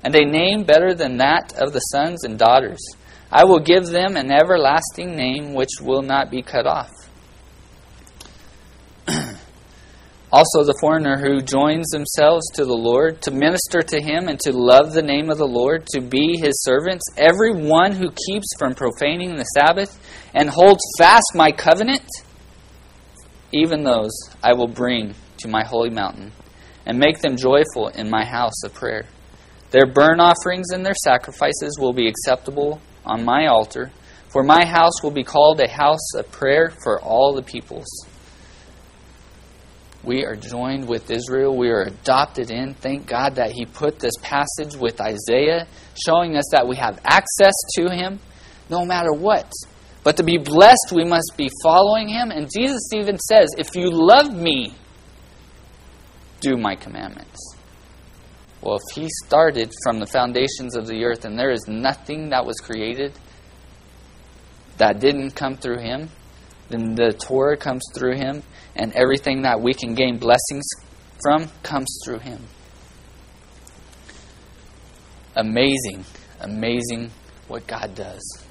and 0.02 0.14
a 0.14 0.24
name 0.24 0.64
better 0.64 0.94
than 0.94 1.18
that 1.18 1.52
of 1.58 1.72
the 1.72 1.80
sons 1.80 2.24
and 2.24 2.38
daughters. 2.38 2.80
I 3.30 3.44
will 3.44 3.60
give 3.60 3.86
them 3.86 4.16
an 4.16 4.30
everlasting 4.30 5.14
name 5.14 5.52
which 5.52 5.80
will 5.80 6.02
not 6.02 6.30
be 6.30 6.40
cut 6.42 6.66
off. 6.66 6.90
also, 10.32 10.64
the 10.64 10.78
foreigner 10.80 11.18
who 11.18 11.42
joins 11.42 11.88
themselves 11.88 12.46
to 12.54 12.64
the 12.64 12.72
Lord, 12.72 13.20
to 13.22 13.30
minister 13.30 13.82
to 13.82 14.00
him 14.00 14.28
and 14.28 14.40
to 14.40 14.52
love 14.52 14.92
the 14.92 15.02
name 15.02 15.28
of 15.28 15.36
the 15.36 15.46
Lord, 15.46 15.86
to 15.88 16.00
be 16.00 16.38
his 16.38 16.62
servants, 16.62 17.04
every 17.18 17.52
one 17.52 17.92
who 17.92 18.10
keeps 18.26 18.48
from 18.58 18.74
profaning 18.74 19.36
the 19.36 19.44
Sabbath 19.44 19.98
and 20.34 20.48
holds 20.48 20.82
fast 20.98 21.32
my 21.34 21.52
covenant 21.52 22.06
even 23.52 23.84
those 23.84 24.12
I 24.42 24.52
will 24.52 24.68
bring 24.68 25.14
to 25.38 25.48
my 25.48 25.64
holy 25.64 25.90
mountain, 25.90 26.32
and 26.86 26.98
make 26.98 27.20
them 27.20 27.36
joyful 27.36 27.88
in 27.88 28.10
my 28.10 28.24
house 28.24 28.62
of 28.64 28.74
prayer. 28.74 29.06
Their 29.70 29.86
burnt 29.86 30.20
offerings 30.20 30.70
and 30.70 30.84
their 30.84 30.94
sacrifices 30.94 31.76
will 31.78 31.92
be 31.92 32.08
acceptable 32.08 32.80
on 33.04 33.24
my 33.24 33.46
altar, 33.46 33.90
for 34.28 34.42
my 34.42 34.64
house 34.64 35.02
will 35.02 35.10
be 35.10 35.24
called 35.24 35.60
a 35.60 35.68
house 35.68 36.14
of 36.14 36.30
prayer 36.30 36.72
for 36.82 37.00
all 37.00 37.34
the 37.34 37.42
peoples. 37.42 37.88
We 40.04 40.24
are 40.24 40.36
joined 40.36 40.88
with 40.88 41.10
Israel. 41.10 41.56
We 41.56 41.70
are 41.70 41.82
adopted 41.82 42.50
in. 42.50 42.74
Thank 42.74 43.06
God 43.06 43.34
that 43.34 43.50
He 43.52 43.66
put 43.66 43.98
this 43.98 44.14
passage 44.22 44.76
with 44.76 45.00
Isaiah, 45.00 45.66
showing 46.06 46.36
us 46.36 46.48
that 46.52 46.66
we 46.66 46.76
have 46.76 47.00
access 47.04 47.54
to 47.76 47.90
Him 47.90 48.20
no 48.70 48.84
matter 48.84 49.12
what. 49.12 49.52
But 50.08 50.16
to 50.16 50.22
be 50.22 50.38
blessed, 50.38 50.90
we 50.94 51.04
must 51.04 51.34
be 51.36 51.50
following 51.62 52.08
him. 52.08 52.30
And 52.30 52.48
Jesus 52.50 52.80
even 52.94 53.18
says, 53.18 53.50
If 53.58 53.76
you 53.76 53.90
love 53.90 54.34
me, 54.34 54.72
do 56.40 56.56
my 56.56 56.76
commandments. 56.76 57.38
Well, 58.62 58.76
if 58.76 58.96
he 58.96 59.06
started 59.26 59.70
from 59.84 60.00
the 60.00 60.06
foundations 60.06 60.76
of 60.76 60.86
the 60.86 61.04
earth 61.04 61.26
and 61.26 61.38
there 61.38 61.50
is 61.50 61.68
nothing 61.68 62.30
that 62.30 62.46
was 62.46 62.56
created 62.56 63.12
that 64.78 64.98
didn't 64.98 65.32
come 65.32 65.58
through 65.58 65.80
him, 65.80 66.08
then 66.70 66.94
the 66.94 67.12
Torah 67.12 67.58
comes 67.58 67.84
through 67.94 68.16
him, 68.16 68.42
and 68.76 68.94
everything 68.94 69.42
that 69.42 69.60
we 69.60 69.74
can 69.74 69.92
gain 69.92 70.16
blessings 70.16 70.66
from 71.22 71.50
comes 71.62 72.00
through 72.02 72.20
him. 72.20 72.42
Amazing, 75.36 76.02
amazing 76.40 77.10
what 77.46 77.66
God 77.66 77.94
does. 77.94 78.47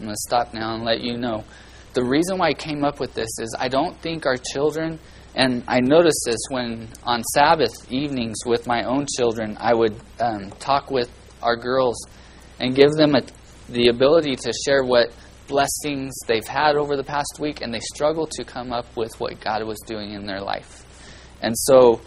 I'm 0.00 0.06
going 0.06 0.14
to 0.14 0.20
stop 0.28 0.54
now 0.54 0.74
and 0.74 0.82
let 0.82 1.02
you 1.02 1.18
know. 1.18 1.44
The 1.92 2.02
reason 2.02 2.38
why 2.38 2.48
I 2.48 2.54
came 2.54 2.84
up 2.84 3.00
with 3.00 3.12
this 3.12 3.28
is 3.38 3.54
I 3.58 3.68
don't 3.68 3.94
think 4.00 4.24
our 4.24 4.38
children, 4.38 4.98
and 5.34 5.62
I 5.68 5.80
noticed 5.80 6.22
this 6.24 6.40
when 6.48 6.88
on 7.04 7.22
Sabbath 7.34 7.70
evenings 7.92 8.38
with 8.46 8.66
my 8.66 8.84
own 8.84 9.04
children, 9.18 9.58
I 9.60 9.74
would 9.74 9.94
um, 10.18 10.52
talk 10.52 10.90
with 10.90 11.10
our 11.42 11.54
girls 11.54 12.06
and 12.58 12.74
give 12.74 12.92
them 12.92 13.14
a, 13.14 13.20
the 13.68 13.88
ability 13.88 14.36
to 14.36 14.52
share 14.64 14.84
what 14.84 15.12
blessings 15.48 16.14
they've 16.26 16.46
had 16.46 16.76
over 16.76 16.96
the 16.96 17.04
past 17.04 17.38
week, 17.38 17.60
and 17.60 17.74
they 17.74 17.80
struggle 17.80 18.26
to 18.26 18.42
come 18.42 18.72
up 18.72 18.96
with 18.96 19.12
what 19.18 19.38
God 19.38 19.62
was 19.64 19.80
doing 19.86 20.12
in 20.12 20.24
their 20.24 20.40
life. 20.40 20.82
And 21.42 21.54
so, 21.58 22.00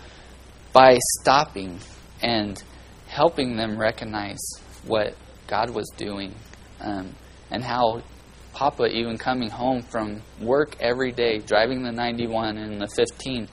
by 0.72 0.98
stopping 1.20 1.80
and 2.24 2.64
helping 3.08 3.56
them 3.56 3.78
recognize 3.78 4.42
what 4.88 5.16
God 5.46 5.70
was 5.70 5.88
doing 5.96 6.34
um, 6.82 7.14
and 7.54 7.64
how 7.64 8.02
Papa, 8.54 8.88
even 8.88 9.18
coming 9.18 9.50
home 9.50 9.84
from 9.84 10.22
work 10.42 10.76
every 10.80 11.12
day, 11.12 11.38
driving 11.38 11.84
the 11.84 11.92
91 11.92 12.58
and 12.58 12.82
the 12.82 12.88
15, 12.88 13.48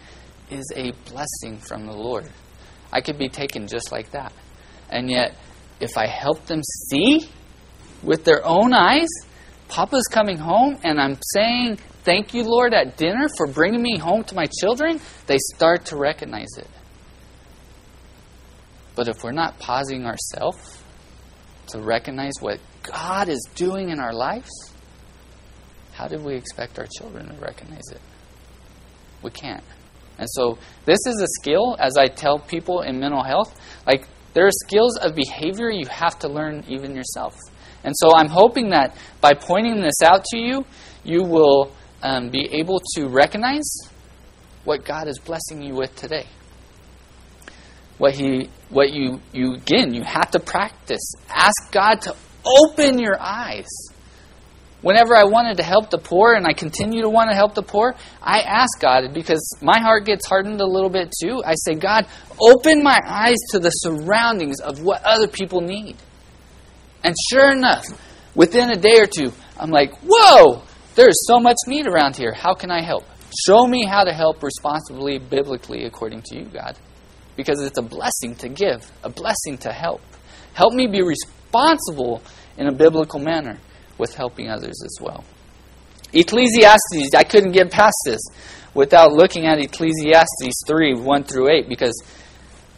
is 0.51 0.73
a 0.75 0.93
blessing 1.11 1.59
from 1.59 1.87
the 1.87 1.93
Lord. 1.93 2.29
I 2.93 3.03
could 3.03 3.19
be 3.19 3.29
taken 3.29 3.69
just 3.69 3.93
like 3.93 4.11
that. 4.11 4.33
And 4.91 5.11
yet, 5.11 5.37
if 5.81 5.97
I 5.97 6.07
help 6.07 6.47
them 6.47 6.63
see 6.89 7.29
with 8.03 8.25
their 8.25 8.45
own 8.45 8.73
eyes, 8.73 9.09
Papa's 9.69 10.09
coming 10.11 10.39
home 10.39 10.79
and 10.83 11.01
I'm 11.01 11.19
saying, 11.35 11.79
Thank 12.03 12.33
you, 12.33 12.45
Lord, 12.45 12.73
at 12.73 12.97
dinner 12.97 13.29
for 13.37 13.47
bringing 13.47 13.83
me 13.83 13.99
home 13.99 14.25
to 14.25 14.35
my 14.35 14.49
children, 14.61 15.01
they 15.27 15.37
start 15.55 15.85
to 15.87 15.97
recognize 15.97 16.57
it. 16.57 16.67
But 18.97 19.09
if 19.09 19.23
we're 19.23 19.33
not 19.33 19.59
pausing 19.59 20.07
ourselves 20.07 20.83
to 21.69 21.81
recognize 21.81 22.33
what 22.41 22.59
God 22.83 23.29
is 23.29 23.47
doing 23.55 23.91
in 23.91 24.01
our 24.01 24.13
lives, 24.13 24.51
how 25.93 26.09
do 26.09 26.19
we 26.19 26.35
expect 26.35 26.79
our 26.79 26.87
children 26.99 27.29
to 27.29 27.35
recognize 27.41 27.89
it? 27.91 28.01
We 29.23 29.31
can't. 29.31 29.65
And 30.19 30.29
so, 30.31 30.59
this 30.85 30.99
is 31.07 31.21
a 31.21 31.27
skill, 31.41 31.77
as 31.79 31.97
I 31.97 32.07
tell 32.07 32.39
people 32.39 32.83
in 32.83 33.01
mental 33.01 33.23
health. 33.23 33.59
Like, 33.87 34.07
there 34.35 34.47
are 34.47 34.53
skills 34.53 34.97
of 34.99 35.15
behavior 35.15 35.71
you 35.71 35.87
have 35.87 36.19
to 36.21 36.29
learn 36.29 36.65
even 36.69 36.95
yourself. 36.95 37.37
And 37.83 37.95
so 37.97 38.15
I'm 38.15 38.29
hoping 38.29 38.71
that 38.71 38.97
by 39.21 39.33
pointing 39.35 39.81
this 39.81 40.03
out 40.03 40.25
to 40.27 40.39
you, 40.39 40.65
you 41.05 41.23
will 41.23 41.73
um, 42.03 42.31
be 42.31 42.49
able 42.53 42.81
to 42.95 43.09
recognize 43.09 43.69
what 44.65 44.85
God 44.85 45.09
is 45.09 45.19
blessing 45.19 45.63
you 45.63 45.75
with 45.75 45.95
today. 45.97 46.27
What 47.99 48.15
He, 48.15 48.51
what 48.69 48.93
you, 48.93 49.21
you 49.33 49.55
again, 49.55 49.95
you 49.95 50.03
have 50.03 50.31
to 50.33 50.41
practice. 50.41 51.13
Ask 51.29 51.73
God 51.73 52.03
to 52.03 52.15
open 52.45 52.99
your 52.99 53.21
eyes. 53.21 53.69
Whenever 54.83 55.15
I 55.15 55.25
wanted 55.25 55.59
to 55.59 55.63
help 55.63 55.91
the 55.91 55.99
poor, 55.99 56.33
and 56.33 56.47
I 56.47 56.55
continue 56.55 57.03
to 57.03 57.09
want 57.09 57.29
to 57.31 57.37
help 57.37 57.55
the 57.55 57.63
poor, 57.63 57.95
I 58.23 58.41
ask 58.41 58.81
God 58.81 59.13
because 59.13 59.59
my 59.61 59.79
heart 59.79 60.07
gets 60.07 60.27
hardened 60.27 60.61
a 60.61 60.67
little 60.67 60.89
bit 60.89 61.13
too. 61.21 61.43
I 61.45 61.55
say, 61.55 61.75
God, 61.75 62.07
open 62.41 62.83
my 62.83 62.99
eyes 63.07 63.37
to 63.51 63.59
the 63.59 63.69
surroundings 63.71 64.61
of 64.61 64.81
what 64.81 65.03
other 65.05 65.29
people 65.29 65.61
need. 65.61 65.97
And 67.05 67.15
sure 67.31 67.53
enough, 67.53 67.85
within 68.35 68.71
a 68.71 68.77
day 68.77 69.01
or 69.01 69.07
two, 69.07 69.33
I'm 69.59 69.71
like, 69.71 69.93
whoa, 70.03 70.63
there's 70.95 71.27
so 71.27 71.39
much 71.39 71.57
need 71.67 71.87
around 71.87 72.17
here. 72.17 72.33
How 72.33 72.55
can 72.55 72.71
I 72.71 72.83
help? 72.83 73.05
Show 73.47 73.67
me 73.67 73.85
how 73.85 74.05
to 74.05 74.13
help 74.13 74.43
responsibly, 74.43 75.19
biblically, 75.19 75.85
according 75.85 76.23
to 76.23 76.39
you, 76.39 76.47
God. 76.47 76.77
Because 77.37 77.63
it's 77.63 77.79
a 77.79 77.83
blessing 77.83 78.35
to 78.37 78.49
give, 78.49 78.91
a 79.05 79.11
blessing 79.11 79.59
to 79.59 79.73
help. 79.73 80.01
Help 80.55 80.73
me 80.73 80.87
be 80.87 81.03
responsible 81.51 82.23
in 82.57 82.67
a 82.67 82.73
biblical 82.73 83.19
manner 83.19 83.59
with 83.99 84.15
helping 84.15 84.49
others 84.49 84.83
as 84.85 84.97
well. 85.01 85.25
Ecclesiastes, 86.13 87.15
I 87.17 87.25
couldn't 87.25 87.53
get 87.53 87.71
past 87.71 87.95
this 88.05 88.21
without 88.75 89.13
looking 89.13 89.47
at 89.47 89.59
Ecclesiastes 89.59 90.65
3 90.67 90.95
1 90.95 91.25
through 91.25 91.51
8 91.51 91.69
because 91.69 92.03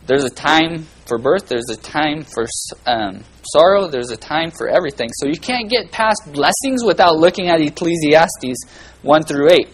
there's 0.06 0.24
a 0.24 0.30
time 0.30 0.86
for 1.06 1.18
birth, 1.18 1.48
there's 1.48 1.70
a 1.70 1.76
time 1.76 2.24
for 2.24 2.46
um, 2.86 3.22
sorrow, 3.52 3.88
there's 3.88 4.10
a 4.10 4.16
time 4.16 4.50
for 4.50 4.68
everything. 4.68 5.08
So 5.14 5.26
you 5.26 5.38
can't 5.38 5.70
get 5.70 5.90
past 5.92 6.22
blessings 6.32 6.84
without 6.84 7.16
looking 7.16 7.48
at 7.48 7.60
Ecclesiastes 7.60 8.64
1 9.02 9.22
through 9.24 9.50
8. 9.50 9.68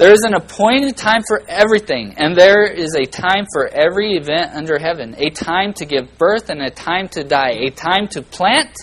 There 0.00 0.14
is 0.14 0.22
an 0.22 0.32
appointed 0.32 0.96
time 0.96 1.20
for 1.28 1.42
everything, 1.46 2.14
and 2.16 2.34
there 2.34 2.64
is 2.64 2.94
a 2.94 3.04
time 3.04 3.44
for 3.52 3.68
every 3.68 4.16
event 4.16 4.54
under 4.54 4.78
heaven 4.78 5.14
a 5.18 5.28
time 5.28 5.74
to 5.74 5.84
give 5.84 6.16
birth 6.16 6.48
and 6.48 6.62
a 6.62 6.70
time 6.70 7.08
to 7.08 7.22
die, 7.22 7.50
a 7.50 7.68
time 7.68 8.08
to 8.12 8.22
plant 8.22 8.74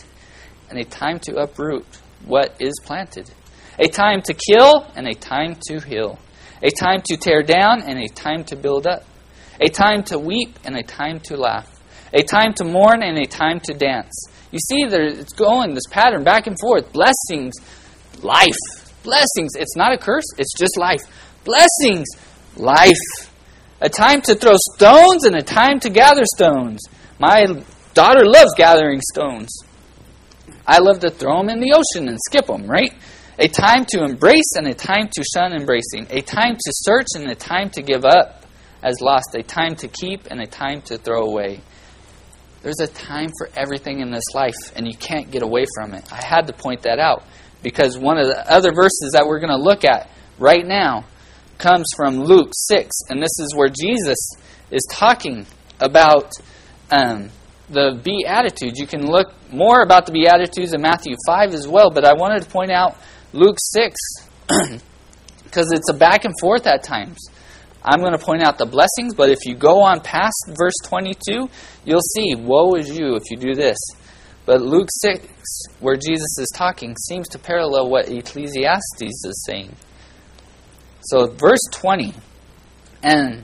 and 0.69 0.77
a 0.77 0.83
time 0.83 1.19
to 1.21 1.37
uproot 1.37 1.87
what 2.23 2.55
is 2.59 2.73
planted, 2.85 3.31
a 3.79 3.87
time 3.87 4.21
to 4.25 4.35
kill 4.35 4.85
and 4.95 5.07
a 5.07 5.15
time 5.15 5.57
to 5.69 5.79
heal, 5.79 6.19
a 6.61 6.69
time 6.69 7.01
to 7.05 7.17
tear 7.17 7.41
down 7.41 7.81
and 7.81 7.97
a 7.97 8.07
time 8.09 8.43
to 8.43 8.55
build 8.55 8.85
up 8.85 9.03
a 9.59 9.69
time 9.69 10.03
to 10.03 10.19
weep 10.19 10.59
and 10.65 10.77
a 10.77 10.83
time 10.83 11.19
to 11.21 11.35
laugh, 11.35 11.67
a 12.13 12.21
time 12.21 12.53
to 12.53 12.63
mourn 12.63 13.01
and 13.01 13.17
a 13.17 13.25
time 13.25 13.59
to 13.61 13.73
dance. 13.73 14.13
You 14.51 14.59
see, 14.59 14.85
there, 14.87 15.07
it's 15.07 15.33
going 15.33 15.73
this 15.73 15.87
pattern 15.89 16.23
back 16.23 16.45
and 16.45 16.55
forth. 16.59 16.93
Blessings, 16.93 17.55
life. 18.21 18.76
Blessings. 19.03 19.53
It's 19.55 19.75
not 19.75 19.93
a 19.93 19.97
curse, 19.97 20.25
it's 20.37 20.53
just 20.57 20.77
life. 20.77 21.01
Blessings, 21.43 22.07
life. 22.55 23.31
A 23.79 23.89
time 23.89 24.21
to 24.23 24.35
throw 24.35 24.55
stones 24.75 25.23
and 25.25 25.35
a 25.35 25.41
time 25.41 25.79
to 25.81 25.89
gather 25.89 26.23
stones. 26.35 26.81
My 27.19 27.45
daughter 27.93 28.25
loves 28.25 28.53
gathering 28.55 29.01
stones. 29.01 29.49
I 30.65 30.79
love 30.79 30.99
to 30.99 31.09
throw 31.09 31.37
them 31.37 31.49
in 31.49 31.59
the 31.59 31.73
ocean 31.73 32.09
and 32.09 32.17
skip 32.27 32.47
them, 32.47 32.67
right? 32.67 32.93
A 33.39 33.47
time 33.47 33.85
to 33.89 34.03
embrace 34.03 34.55
and 34.55 34.67
a 34.67 34.73
time 34.73 35.09
to 35.15 35.23
shun 35.23 35.53
embracing. 35.53 36.07
A 36.09 36.21
time 36.21 36.55
to 36.55 36.71
search 36.73 37.07
and 37.15 37.29
a 37.29 37.35
time 37.35 37.69
to 37.71 37.81
give 37.81 38.03
up 38.03 38.45
as 38.83 38.99
lost, 38.99 39.35
a 39.35 39.43
time 39.43 39.75
to 39.75 39.87
keep 39.87 40.25
and 40.27 40.41
a 40.41 40.47
time 40.47 40.81
to 40.83 40.97
throw 40.97 41.23
away. 41.23 41.61
There's 42.63 42.79
a 42.79 42.87
time 42.87 43.29
for 43.37 43.49
everything 43.55 43.99
in 43.99 44.11
this 44.11 44.23
life, 44.33 44.55
and 44.75 44.87
you 44.87 44.97
can't 44.97 45.29
get 45.29 45.43
away 45.43 45.65
from 45.75 45.93
it. 45.93 46.11
I 46.11 46.23
had 46.23 46.47
to 46.47 46.53
point 46.53 46.81
that 46.81 46.99
out 46.99 47.23
because 47.61 47.97
one 47.97 48.17
of 48.17 48.27
the 48.27 48.51
other 48.51 48.71
verses 48.71 49.11
that 49.13 49.25
we're 49.25 49.39
going 49.39 49.51
to 49.51 49.57
look 49.57 49.83
at 49.83 50.09
right 50.39 50.65
now 50.65 51.05
comes 51.57 51.87
from 51.95 52.19
Luke 52.19 52.51
6, 52.53 52.91
and 53.09 53.21
this 53.21 53.39
is 53.39 53.53
where 53.55 53.69
Jesus 53.69 54.17
is 54.71 54.87
talking 54.91 55.45
about 55.79 56.31
um, 56.91 57.29
the 57.69 57.99
Beatitudes. 58.03 58.79
You 58.79 58.87
can 58.87 59.05
look 59.05 59.33
more 59.51 59.81
about 59.81 60.05
the 60.05 60.11
Beatitudes 60.11 60.73
in 60.73 60.81
Matthew 60.81 61.15
5 61.25 61.53
as 61.53 61.67
well, 61.67 61.89
but 61.89 62.05
I 62.05 62.13
wanted 62.13 62.43
to 62.43 62.49
point 62.49 62.71
out 62.71 62.95
Luke 63.33 63.57
6 63.59 63.95
because 65.43 65.71
it's 65.71 65.89
a 65.89 65.93
back 65.93 66.25
and 66.25 66.33
forth 66.39 66.67
at 66.67 66.83
times. 66.83 67.17
I'm 67.83 68.01
going 68.01 68.17
to 68.17 68.23
point 68.23 68.41
out 68.41 68.57
the 68.57 68.65
blessings, 68.65 69.13
but 69.15 69.29
if 69.29 69.45
you 69.45 69.55
go 69.55 69.81
on 69.81 70.01
past 70.01 70.51
verse 70.59 70.75
22, 70.83 71.49
you'll 71.85 71.99
see, 72.01 72.35
Woe 72.35 72.73
is 72.75 72.89
you 72.89 73.15
if 73.15 73.23
you 73.31 73.37
do 73.37 73.53
this. 73.53 73.77
But 74.47 74.61
Luke 74.61 74.87
6, 75.01 75.27
where 75.81 75.97
Jesus 75.97 76.37
is 76.39 76.49
talking, 76.55 76.95
seems 76.95 77.27
to 77.29 77.37
parallel 77.37 77.89
what 77.89 78.09
Ecclesiastes 78.09 79.01
is 79.01 79.43
saying. 79.45 79.75
So, 81.01 81.27
verse 81.27 81.59
20, 81.73 82.13
and 83.03 83.43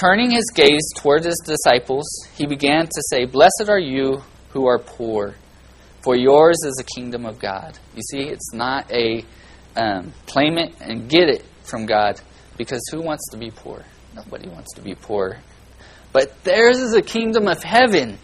turning 0.00 0.30
his 0.30 0.44
gaze 0.54 0.88
toward 0.96 1.24
his 1.24 1.42
disciples, 1.44 2.06
he 2.36 2.46
began 2.46 2.86
to 2.86 3.02
say, 3.10 3.24
Blessed 3.24 3.68
are 3.68 3.78
you 3.78 4.22
who 4.50 4.66
are 4.68 4.78
poor, 4.78 5.34
for 6.04 6.14
yours 6.14 6.58
is 6.64 6.74
the 6.76 6.84
kingdom 6.84 7.26
of 7.26 7.40
God. 7.40 7.76
You 7.96 8.02
see, 8.02 8.20
it's 8.20 8.54
not 8.54 8.88
a 8.92 9.24
um, 9.74 10.12
claim 10.26 10.58
it 10.58 10.76
and 10.80 11.08
get 11.08 11.28
it 11.28 11.44
from 11.64 11.86
God 11.86 12.20
because 12.56 12.80
who 12.92 13.02
wants 13.02 13.28
to 13.32 13.36
be 13.36 13.50
poor? 13.50 13.84
Nobody 14.14 14.48
wants 14.48 14.72
to 14.74 14.80
be 14.80 14.94
poor. 14.94 15.38
But 16.12 16.44
theirs 16.44 16.78
is 16.78 16.92
the 16.92 17.02
kingdom 17.02 17.48
of 17.48 17.64
heaven. 17.64 18.18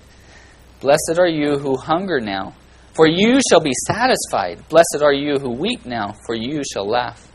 Blessed 0.80 1.18
are 1.18 1.28
you 1.28 1.58
who 1.58 1.76
hunger 1.76 2.20
now, 2.20 2.54
for 2.94 3.06
you 3.06 3.40
shall 3.48 3.60
be 3.60 3.72
satisfied. 3.86 4.66
Blessed 4.68 5.02
are 5.02 5.12
you 5.12 5.38
who 5.38 5.50
weep 5.50 5.84
now, 5.84 6.14
for 6.26 6.34
you 6.34 6.62
shall 6.64 6.88
laugh. 6.88 7.30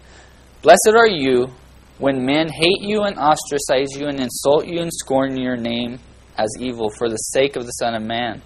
Blessed 0.62 0.96
are 0.96 1.08
you 1.08 1.48
when 2.00 2.26
men 2.26 2.50
hate 2.50 2.82
you 2.82 3.04
and 3.04 3.18
ostracize 3.18 3.96
you 3.96 4.08
and 4.08 4.20
insult 4.20 4.66
you 4.66 4.82
and 4.82 4.92
scorn 4.92 5.38
your 5.38 5.56
name 5.56 6.00
as 6.38 6.50
evil 6.60 6.90
for 6.90 7.08
the 7.08 7.18
sake 7.18 7.56
of 7.56 7.66
the 7.66 7.72
Son 7.72 7.94
of 7.94 8.02
Man. 8.02 8.42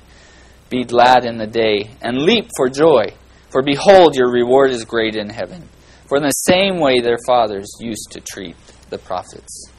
Be 0.70 0.84
glad 0.84 1.26
in 1.26 1.38
the 1.38 1.48
day 1.48 1.92
and 2.02 2.24
leap 2.24 2.50
for 2.56 2.70
joy, 2.70 3.06
for 3.50 3.64
behold, 3.64 4.16
your 4.16 4.32
reward 4.32 4.70
is 4.70 4.84
great 4.84 5.16
in 5.16 5.30
heaven. 5.30 5.68
For 6.08 6.18
in 6.18 6.24
the 6.24 6.32
same 6.32 6.80
way 6.80 7.00
their 7.00 7.18
fathers 7.26 7.72
used 7.80 8.10
to 8.12 8.20
treat 8.20 8.56
the 8.90 8.98
prophets. 8.98 9.70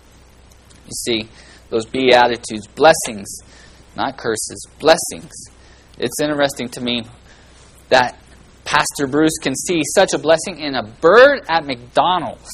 You 0.85 0.93
see, 0.93 1.29
those 1.69 1.87
Beatitudes, 1.87 2.67
blessings, 2.69 3.29
not 3.97 4.17
curses, 4.17 4.67
blessings. 4.79 5.33
It's 5.99 6.21
interesting 6.21 6.69
to 6.71 6.81
me 6.81 7.05
that 7.89 8.19
Pastor 8.65 9.07
Bruce 9.07 9.39
can 9.43 9.55
see 9.55 9.83
such 9.95 10.15
a 10.15 10.19
blessing 10.19 10.61
in 10.61 10.75
a 10.75 10.83
bird 10.83 11.41
at 11.49 11.65
McDonald's, 11.67 12.51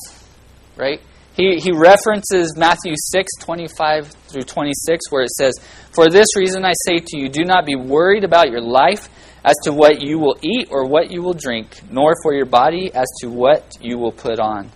right? 0.77 1.01
He, 1.37 1.59
he 1.59 1.71
references 1.71 2.57
Matthew 2.57 2.95
6, 2.97 3.31
25 3.41 4.07
through 4.29 4.43
26, 4.43 5.11
where 5.11 5.23
it 5.23 5.31
says, 5.31 5.59
For 5.93 6.09
this 6.09 6.29
reason 6.37 6.65
I 6.65 6.73
say 6.87 6.99
to 6.99 7.19
you, 7.19 7.29
do 7.29 7.45
not 7.45 7.67
be 7.67 7.77
worried 7.77 8.25
about 8.25 8.51
your 8.51 8.63
life 8.63 9.11
as 9.45 9.55
to 9.65 9.73
what 9.73 10.01
you 10.01 10.19
will 10.19 10.39
eat 10.43 10.69
or 10.71 10.89
what 10.89 11.11
you 11.11 11.23
will 11.23 11.35
drink, 11.35 11.83
nor 11.91 12.15
for 12.23 12.33
your 12.33 12.47
body 12.47 12.93
as 12.95 13.07
to 13.21 13.29
what 13.29 13.71
you 13.81 13.99
will 13.99 14.13
put 14.13 14.41
on. 14.41 14.71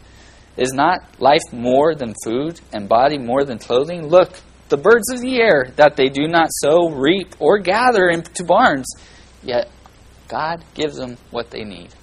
Is 0.59 0.73
not 0.75 1.01
life 1.19 1.53
more 1.53 1.95
than 1.95 2.15
food, 2.23 2.61
and 2.73 2.87
body 2.89 3.17
more 3.17 3.45
than 3.45 3.59
clothing? 3.59 4.07
Look, 4.07 4.33
the 4.71 4.77
birds 4.77 5.11
of 5.13 5.21
the 5.21 5.41
air, 5.41 5.73
that 5.77 5.97
they 5.97 6.09
do 6.09 6.27
not 6.27 6.49
sow, 6.51 6.89
reap, 6.89 7.35
or 7.39 7.59
gather 7.59 8.09
into 8.09 8.45
barns, 8.45 8.87
yet 9.43 9.69
God 10.29 10.65
gives 10.75 10.97
them 10.97 11.19
what 11.31 11.51
they 11.51 11.65
need. 11.65 11.95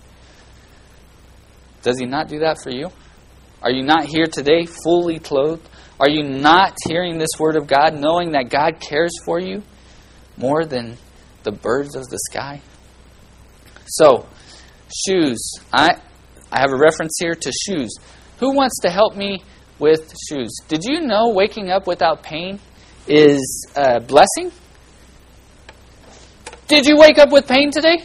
Does 1.82 1.98
He 1.98 2.06
not 2.06 2.28
do 2.28 2.40
that 2.40 2.62
for 2.62 2.70
you? 2.70 2.90
Are 3.62 3.72
you 3.72 3.84
not 3.84 4.06
here 4.06 4.26
today 4.26 4.66
fully 4.66 5.18
clothed? 5.18 5.68
Are 6.00 6.10
you 6.10 6.24
not 6.24 6.76
hearing 6.86 7.18
this 7.18 7.40
word 7.40 7.56
of 7.56 7.66
God, 7.68 7.98
knowing 7.98 8.34
that 8.34 8.50
God 8.50 8.80
cares 8.80 9.14
for 9.26 9.40
you 9.40 9.64
more 10.36 10.66
than 10.66 10.98
the 11.44 11.52
birds 11.52 11.96
of 11.96 12.04
the 12.04 12.20
sky? 12.30 12.62
So, 13.86 14.28
shoes. 15.06 15.40
I, 15.72 16.00
I 16.52 16.60
have 16.60 16.72
a 16.72 16.78
reference 16.78 17.18
here 17.20 17.34
to 17.34 17.52
shoes. 17.66 17.96
Who 18.40 18.54
wants 18.54 18.80
to 18.82 18.90
help 18.90 19.16
me 19.16 19.42
with 19.80 20.14
shoes? 20.28 20.56
Did 20.68 20.84
you 20.84 21.02
know 21.02 21.30
waking 21.30 21.70
up 21.70 21.88
without 21.88 22.24
pain 22.24 22.60
is 23.08 23.68
a 23.76 24.00
blessing? 24.00 24.52
Did 26.68 26.86
you 26.86 26.98
wake 26.98 27.18
up 27.18 27.32
with 27.32 27.48
pain 27.48 27.72
today? 27.72 28.04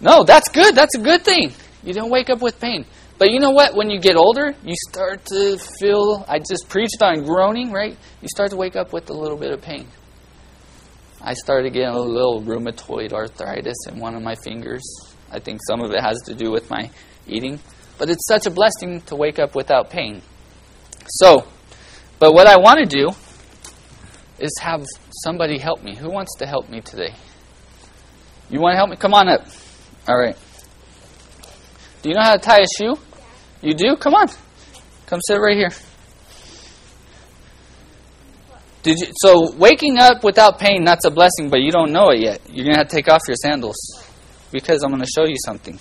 No, 0.00 0.24
that's 0.24 0.48
good. 0.48 0.74
That's 0.74 0.94
a 0.96 1.00
good 1.00 1.22
thing. 1.22 1.52
You 1.82 1.92
don't 1.94 2.10
wake 2.10 2.30
up 2.30 2.42
with 2.42 2.60
pain. 2.60 2.84
But 3.18 3.30
you 3.32 3.40
know 3.40 3.50
what? 3.50 3.74
When 3.74 3.90
you 3.90 3.98
get 3.98 4.16
older, 4.16 4.54
you 4.62 4.74
start 4.90 5.24
to 5.26 5.58
feel. 5.80 6.24
I 6.28 6.38
just 6.38 6.68
preached 6.68 7.02
on 7.02 7.24
groaning, 7.24 7.72
right? 7.72 7.96
You 8.22 8.28
start 8.28 8.50
to 8.50 8.56
wake 8.56 8.76
up 8.76 8.92
with 8.92 9.10
a 9.10 9.14
little 9.14 9.36
bit 9.36 9.52
of 9.52 9.60
pain. 9.60 9.88
I 11.20 11.34
started 11.34 11.72
getting 11.72 11.88
a 11.88 11.98
little 11.98 12.42
rheumatoid 12.42 13.12
arthritis 13.12 13.86
in 13.88 13.98
one 13.98 14.14
of 14.14 14.22
my 14.22 14.36
fingers. 14.44 14.84
I 15.32 15.40
think 15.40 15.60
some 15.66 15.80
of 15.80 15.90
it 15.90 16.00
has 16.00 16.20
to 16.26 16.34
do 16.34 16.52
with 16.52 16.70
my 16.70 16.90
eating. 17.26 17.58
But 17.98 18.10
it's 18.10 18.26
such 18.26 18.46
a 18.46 18.50
blessing 18.50 19.00
to 19.02 19.16
wake 19.16 19.38
up 19.38 19.54
without 19.54 19.90
pain. 19.90 20.22
So, 21.06 21.46
but 22.18 22.32
what 22.32 22.46
I 22.46 22.56
want 22.56 22.78
to 22.78 22.86
do 22.86 23.10
is 24.38 24.52
have 24.60 24.86
somebody 25.22 25.58
help 25.58 25.82
me. 25.82 25.96
Who 25.96 26.10
wants 26.10 26.36
to 26.38 26.46
help 26.46 26.68
me 26.68 26.80
today? 26.80 27.14
You 28.50 28.60
want 28.60 28.74
to 28.74 28.76
help 28.76 28.90
me? 28.90 28.96
Come 28.96 29.14
on 29.14 29.28
up. 29.28 29.46
All 30.06 30.16
right. 30.16 30.36
Do 32.02 32.08
you 32.08 32.14
know 32.14 32.22
how 32.22 32.34
to 32.34 32.38
tie 32.38 32.60
a 32.60 32.66
shoe? 32.78 32.96
You 33.60 33.74
do? 33.74 33.96
Come 33.96 34.14
on. 34.14 34.28
Come 35.06 35.20
sit 35.26 35.36
right 35.36 35.56
here. 35.56 35.70
Did 38.84 38.98
you, 39.00 39.06
so 39.16 39.52
waking 39.56 39.98
up 39.98 40.22
without 40.22 40.58
pain, 40.58 40.84
that's 40.84 41.04
a 41.04 41.10
blessing, 41.10 41.50
but 41.50 41.60
you 41.60 41.72
don't 41.72 41.92
know 41.92 42.10
it 42.10 42.20
yet. 42.20 42.40
You're 42.48 42.64
going 42.64 42.74
to 42.74 42.78
have 42.78 42.88
to 42.88 42.96
take 42.96 43.08
off 43.08 43.22
your 43.26 43.36
sandals 43.36 43.76
because 44.52 44.82
I'm 44.82 44.90
going 44.90 45.02
to 45.02 45.10
show 45.10 45.26
you 45.26 45.36
something. 45.44 45.78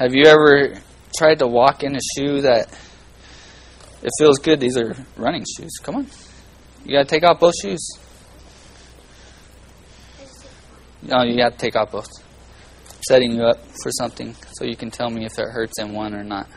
Have 0.00 0.14
you 0.14 0.24
ever 0.24 0.80
tried 1.18 1.40
to 1.40 1.46
walk 1.46 1.82
in 1.82 1.94
a 1.94 2.00
shoe 2.16 2.40
that 2.40 2.68
it 4.02 4.10
feels 4.18 4.38
good? 4.38 4.58
These 4.58 4.78
are 4.78 4.96
running 5.14 5.44
shoes. 5.44 5.72
Come 5.82 5.96
on. 5.96 6.06
You 6.86 6.92
got 6.92 7.02
to 7.02 7.04
take 7.04 7.22
off 7.22 7.38
both 7.38 7.52
shoes. 7.60 7.86
No, 11.02 11.22
you 11.22 11.42
have 11.42 11.52
to 11.52 11.58
take 11.58 11.76
off 11.76 11.92
both 11.92 12.08
setting 13.08 13.32
you 13.32 13.42
up 13.42 13.58
for 13.82 13.90
something 13.92 14.34
so 14.52 14.64
you 14.64 14.74
can 14.74 14.90
tell 14.90 15.10
me 15.10 15.26
if 15.26 15.38
it 15.38 15.50
hurts 15.50 15.78
in 15.78 15.92
one 15.92 16.14
or 16.14 16.24
not. 16.24 16.48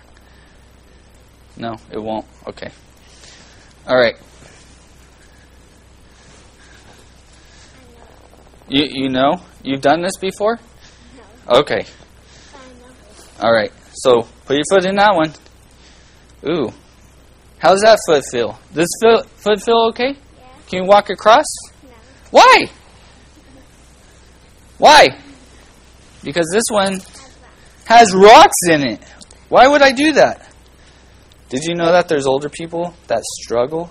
No, 1.58 1.76
it 1.92 2.02
won't. 2.02 2.26
Okay. 2.48 2.72
All 3.86 3.98
right. 3.98 4.16
You 8.70 8.86
you 8.90 9.10
know 9.10 9.42
you've 9.62 9.82
done 9.82 10.02
this 10.02 10.16
before? 10.16 10.62
No. 11.46 11.60
Okay. 11.60 11.86
All 13.44 13.52
right. 13.52 13.74
So 13.92 14.22
put 14.46 14.56
your 14.56 14.64
foot 14.72 14.86
in 14.86 14.96
that 14.96 15.14
one. 15.14 15.34
Ooh. 16.50 16.72
How's 17.60 17.82
that 17.82 18.00
foot 18.08 18.24
feel? 18.32 18.58
Does 18.74 18.88
foot 19.02 19.30
foot 19.32 19.62
feel 19.62 19.88
okay? 19.90 20.14
Yeah. 20.14 20.48
Can 20.68 20.84
you 20.84 20.90
walk 20.90 21.10
across? 21.10 21.46
No. 21.84 21.90
Why? 22.32 22.66
Why? 24.78 25.08
Because 26.24 26.50
this 26.54 26.64
one 26.70 27.02
has 27.86 28.14
rocks 28.16 28.56
in 28.70 28.88
it. 28.88 29.04
Why 29.50 29.68
would 29.68 29.82
I 29.82 29.92
do 29.92 30.14
that? 30.14 30.50
Did 31.50 31.66
you 31.66 31.76
know 31.76 31.92
that 31.92 32.08
there's 32.08 32.26
older 32.26 32.48
people 32.50 32.94
that 33.08 33.22
struggle 33.42 33.90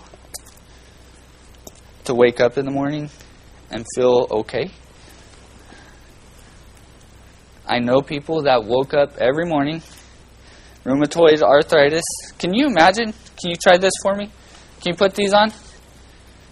to 2.05 2.15
wake 2.15 2.41
up 2.41 2.57
in 2.57 2.65
the 2.65 2.71
morning 2.71 3.11
and 3.71 3.85
feel 3.95 4.27
okay? 4.31 4.71
I 7.73 7.79
know 7.79 8.03
people 8.03 8.43
that 8.43 8.65
woke 8.65 8.93
up 8.93 9.17
every 9.17 9.47
morning, 9.47 9.81
rheumatoid 10.85 11.41
arthritis. 11.41 12.05
Can 12.39 12.53
you 12.53 12.67
imagine? 12.67 13.15
Can 13.41 13.51
you 13.51 13.57
try 13.57 13.79
this 13.79 13.95
for 14.03 14.15
me? 14.15 14.27
Can 14.83 14.93
you 14.93 14.95
put 14.95 15.15
these 15.15 15.33
on? 15.33 15.49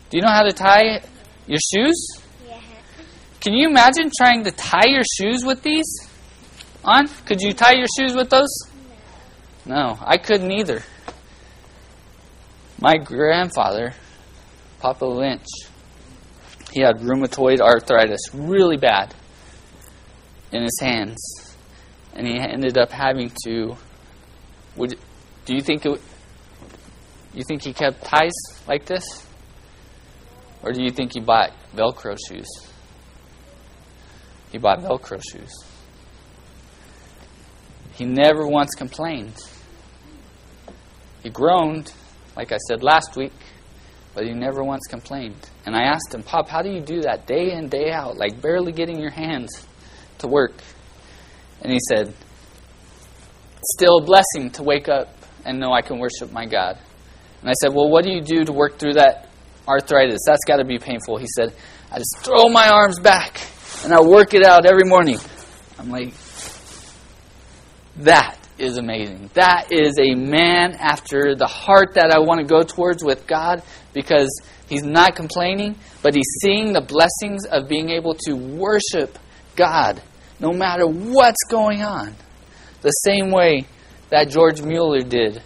Do 0.09 0.17
you 0.17 0.23
know 0.23 0.31
how 0.31 0.45
to 0.45 0.53
tie 0.53 1.03
your 1.47 1.59
shoes? 1.59 2.23
Yeah. 2.49 2.59
Can 3.39 3.53
you 3.53 3.69
imagine 3.69 4.11
trying 4.17 4.45
to 4.45 4.51
tie 4.51 4.87
your 4.87 5.03
shoes 5.19 5.45
with 5.45 5.63
these 5.63 6.09
on? 6.87 7.07
Could 7.27 7.43
you 7.43 7.53
tie 7.53 7.75
your 7.75 7.89
shoes 7.99 8.15
with 8.15 8.31
those? 8.31 8.49
No, 9.67 9.99
I 10.01 10.17
couldn't 10.17 10.51
either. 10.51 10.83
My 12.81 12.97
grandfather, 12.97 13.93
Papa 14.79 15.05
Lynch, 15.05 15.45
he 16.73 16.81
had 16.81 17.01
rheumatoid 17.01 17.61
arthritis 17.61 18.23
really 18.33 18.79
bad 18.79 19.15
in 20.53 20.63
his 20.63 20.79
hands. 20.81 21.57
And 22.15 22.27
he 22.27 22.39
ended 22.39 22.77
up 22.79 22.91
having 22.91 23.33
to 23.45 23.77
would 24.77 24.99
do 25.45 25.55
you 25.55 25.61
think 25.61 25.85
it 25.87 26.01
you 27.35 27.45
think 27.45 27.63
he 27.63 27.73
kept 27.73 28.05
ties 28.05 28.33
like 28.67 28.87
this? 28.87 29.27
Or 30.63 30.73
do 30.73 30.83
you 30.83 30.91
think 30.91 31.13
he 31.15 31.21
bought 31.21 31.53
velcro 31.75 32.17
shoes? 32.29 32.49
He 34.51 34.59
bought 34.59 34.81
Velcro 34.81 35.23
shoes. 35.31 35.53
He 37.93 38.05
never 38.05 38.47
once 38.47 38.75
complained. 38.75 39.35
He 41.23 41.31
groaned, 41.31 41.93
like 42.37 42.51
I 42.51 42.57
said 42.57 42.83
last 42.83 43.17
week, 43.17 43.33
but 44.15 44.25
he 44.25 44.33
never 44.33 44.65
once 44.65 44.87
complained. 44.89 45.51
And 45.67 45.77
I 45.77 45.83
asked 45.83 46.15
him, 46.15 46.23
Pop, 46.23 46.49
how 46.49 46.63
do 46.63 46.71
you 46.71 46.81
do 46.81 47.03
that 47.03 47.27
day 47.27 47.53
in, 47.53 47.69
day 47.69 47.93
out, 47.93 48.17
like 48.17 48.41
barely 48.41 48.73
getting 48.73 48.99
your 48.99 49.11
hands 49.11 49.67
to 50.21 50.29
work? 50.29 50.53
And 51.63 51.73
he 51.73 51.79
said, 51.89 52.15
still 53.63 53.99
a 53.99 54.03
blessing 54.03 54.51
to 54.53 54.63
wake 54.63 54.89
up 54.89 55.09
and 55.45 55.59
know 55.59 55.73
I 55.73 55.83
can 55.83 55.99
worship 55.99 56.33
my 56.33 56.47
God. 56.47 56.79
And 57.41 57.49
I 57.49 57.53
said, 57.61 57.75
Well, 57.75 57.89
what 57.89 58.05
do 58.05 58.11
you 58.11 58.21
do 58.21 58.45
to 58.45 58.53
work 58.53 58.79
through 58.79 58.95
that 58.95 59.29
arthritis? 59.67 60.21
That's 60.27 60.45
got 60.47 60.57
to 60.57 60.65
be 60.65 60.79
painful. 60.79 61.19
He 61.19 61.27
said, 61.35 61.55
I 61.91 61.99
just 61.99 62.19
throw 62.19 62.49
my 62.49 62.69
arms 62.69 62.99
back 62.99 63.41
and 63.85 63.93
I 63.93 64.01
work 64.01 64.35
it 64.35 64.45
out 64.45 64.67
every 64.67 64.85
morning. 64.85 65.19
I'm 65.79 65.91
like, 65.91 66.15
that 67.99 68.37
is 68.59 68.77
amazing. 68.77 69.31
That 69.35 69.73
is 69.73 69.99
a 69.99 70.15
man 70.15 70.75
after 70.79 71.35
the 71.35 71.47
heart 71.47 71.95
that 71.95 72.13
I 72.13 72.19
want 72.19 72.41
to 72.41 72.47
go 72.47 72.63
towards 72.63 73.03
with 73.03 73.27
God 73.27 73.63
because 73.95 74.29
he's 74.69 74.83
not 74.83 75.17
complaining, 75.17 75.77
but 76.03 76.15
he's 76.15 76.29
seeing 76.43 76.75
the 76.75 76.83
blessings 76.83 77.47
of 77.47 77.69
being 77.69 77.89
able 77.89 78.15
to 78.27 78.35
worship 78.35 79.19
God 79.57 80.03
no 80.41 80.53
matter 80.53 80.87
what's 80.87 81.43
going 81.49 81.83
on. 81.83 82.15
The 82.83 82.91
same 82.91 83.31
way 83.31 83.67
that 84.09 84.31
George 84.31 84.63
Mueller 84.63 85.03
did 85.03 85.43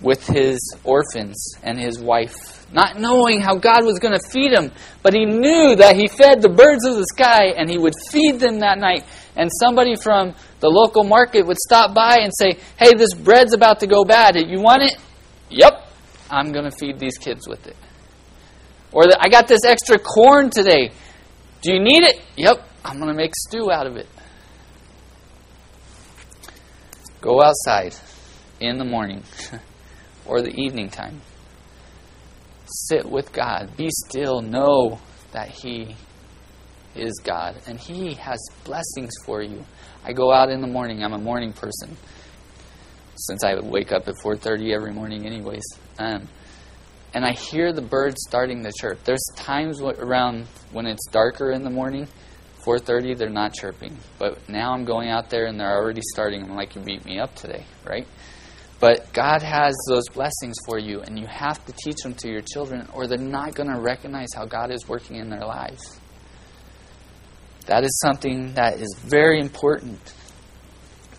with 0.00 0.26
his 0.26 0.58
orphans 0.84 1.54
and 1.62 1.78
his 1.78 1.98
wife 1.98 2.58
not 2.72 2.98
knowing 2.98 3.40
how 3.40 3.56
God 3.56 3.84
was 3.84 3.98
going 3.98 4.12
to 4.18 4.28
feed 4.30 4.52
him, 4.52 4.70
but 5.02 5.14
he 5.14 5.24
knew 5.24 5.74
that 5.76 5.96
he 5.96 6.06
fed 6.06 6.42
the 6.42 6.48
birds 6.48 6.84
of 6.84 6.96
the 6.96 7.06
sky 7.06 7.54
and 7.56 7.70
he 7.70 7.78
would 7.78 7.94
feed 8.10 8.40
them 8.40 8.60
that 8.60 8.78
night. 8.78 9.04
And 9.36 9.50
somebody 9.60 9.94
from 9.96 10.34
the 10.60 10.68
local 10.68 11.04
market 11.04 11.46
would 11.46 11.56
stop 11.56 11.94
by 11.94 12.18
and 12.20 12.32
say, 12.36 12.58
Hey, 12.76 12.92
this 12.94 13.14
bread's 13.14 13.54
about 13.54 13.80
to 13.80 13.86
go 13.86 14.04
bad. 14.04 14.36
You 14.36 14.60
want 14.60 14.82
it? 14.82 14.96
Yep. 15.50 15.86
I'm 16.30 16.52
going 16.52 16.64
to 16.70 16.76
feed 16.76 16.98
these 16.98 17.16
kids 17.16 17.48
with 17.48 17.66
it. 17.66 17.76
Or 18.92 19.04
I 19.18 19.28
got 19.28 19.48
this 19.48 19.64
extra 19.64 19.98
corn 19.98 20.50
today. 20.50 20.90
Do 21.62 21.72
you 21.72 21.80
need 21.80 22.02
it? 22.02 22.20
Yep. 22.36 22.64
I'm 22.84 22.96
going 22.96 23.08
to 23.08 23.16
make 23.16 23.34
stew 23.34 23.70
out 23.70 23.86
of 23.86 23.96
it. 23.96 24.08
Go 27.20 27.42
outside 27.42 27.94
in 28.60 28.78
the 28.78 28.84
morning 28.84 29.22
or 30.26 30.42
the 30.42 30.54
evening 30.54 30.88
time 30.88 31.20
sit 32.68 33.08
with 33.08 33.32
God. 33.32 33.76
Be 33.76 33.88
still. 33.90 34.40
Know 34.40 35.00
that 35.32 35.48
He 35.48 35.96
is 36.94 37.20
God, 37.22 37.56
and 37.66 37.78
He 37.78 38.14
has 38.14 38.38
blessings 38.64 39.12
for 39.24 39.42
you. 39.42 39.64
I 40.04 40.12
go 40.12 40.32
out 40.32 40.50
in 40.50 40.60
the 40.60 40.66
morning. 40.66 41.02
I'm 41.02 41.12
a 41.12 41.18
morning 41.18 41.52
person, 41.52 41.96
since 43.16 43.44
I 43.44 43.58
wake 43.60 43.92
up 43.92 44.08
at 44.08 44.14
4:30 44.22 44.74
every 44.74 44.92
morning, 44.92 45.26
anyways. 45.26 45.64
Um, 45.98 46.28
and 47.14 47.24
I 47.24 47.32
hear 47.32 47.72
the 47.72 47.82
birds 47.82 48.16
starting 48.28 48.62
to 48.64 48.72
chirp. 48.78 49.02
There's 49.04 49.24
times 49.34 49.80
around 49.80 50.46
when 50.72 50.86
it's 50.86 51.06
darker 51.08 51.52
in 51.52 51.64
the 51.64 51.70
morning, 51.70 52.06
4:30, 52.64 53.16
they're 53.16 53.28
not 53.30 53.54
chirping. 53.54 53.96
But 54.18 54.48
now 54.48 54.72
I'm 54.72 54.84
going 54.84 55.08
out 55.08 55.30
there 55.30 55.46
and 55.46 55.58
they're 55.58 55.76
already 55.76 56.02
starting. 56.12 56.42
I'm 56.42 56.56
like, 56.56 56.74
you 56.74 56.82
beat 56.82 57.04
me 57.04 57.18
up 57.18 57.34
today, 57.34 57.64
right? 57.84 58.06
But 58.80 59.12
God 59.12 59.42
has 59.42 59.74
those 59.88 60.08
blessings 60.08 60.56
for 60.64 60.78
you, 60.78 61.00
and 61.00 61.18
you 61.18 61.26
have 61.26 61.64
to 61.66 61.72
teach 61.72 61.96
them 62.02 62.14
to 62.14 62.28
your 62.28 62.42
children, 62.42 62.88
or 62.92 63.08
they're 63.08 63.18
not 63.18 63.54
going 63.54 63.68
to 63.68 63.80
recognize 63.80 64.28
how 64.34 64.44
God 64.44 64.70
is 64.70 64.88
working 64.88 65.16
in 65.16 65.30
their 65.30 65.44
lives. 65.44 65.98
That 67.66 67.82
is 67.82 67.98
something 68.00 68.54
that 68.54 68.78
is 68.78 68.94
very 68.98 69.40
important 69.40 69.98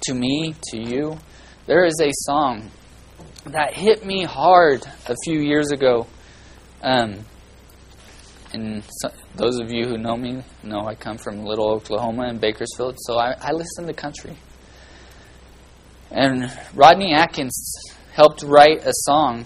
to 0.04 0.14
me, 0.14 0.56
to 0.72 0.78
you. 0.78 1.18
There 1.66 1.86
is 1.86 2.00
a 2.02 2.12
song 2.12 2.72
that 3.46 3.74
hit 3.74 4.06
me 4.06 4.24
hard 4.24 4.84
a 5.08 5.16
few 5.26 5.40
years 5.40 5.72
ago. 5.72 6.08
Um, 6.82 7.26
and 8.52 8.84
so, 8.84 9.10
those 9.36 9.60
of 9.60 9.72
you 9.72 9.86
who 9.86 9.98
know 9.98 10.16
me 10.16 10.42
know 10.64 10.88
I 10.88 10.96
come 10.96 11.18
from 11.18 11.44
Little 11.46 11.70
Oklahoma 11.70 12.24
and 12.24 12.42
Bakersfield, 12.42 12.96
so 13.00 13.18
I, 13.18 13.36
I 13.40 13.52
listen 13.52 13.86
to 13.86 13.94
country. 13.94 14.36
And 16.12 16.52
Rodney 16.74 17.14
Atkins 17.14 17.74
helped 18.14 18.42
write 18.42 18.86
a 18.86 18.92
song 18.94 19.46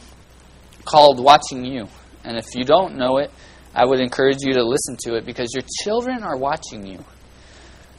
called 0.86 1.20
Watching 1.22 1.66
You. 1.66 1.88
And 2.24 2.38
if 2.38 2.56
you 2.56 2.64
don't 2.64 2.96
know 2.96 3.18
it, 3.18 3.32
I 3.76 3.86
would 3.86 4.00
encourage 4.00 4.38
you 4.42 4.54
to 4.54 4.64
listen 4.64 4.96
to 5.04 5.16
it 5.16 5.26
because 5.26 5.50
your 5.54 5.64
children 5.84 6.24
are 6.24 6.38
watching 6.38 6.86
you. 6.86 7.04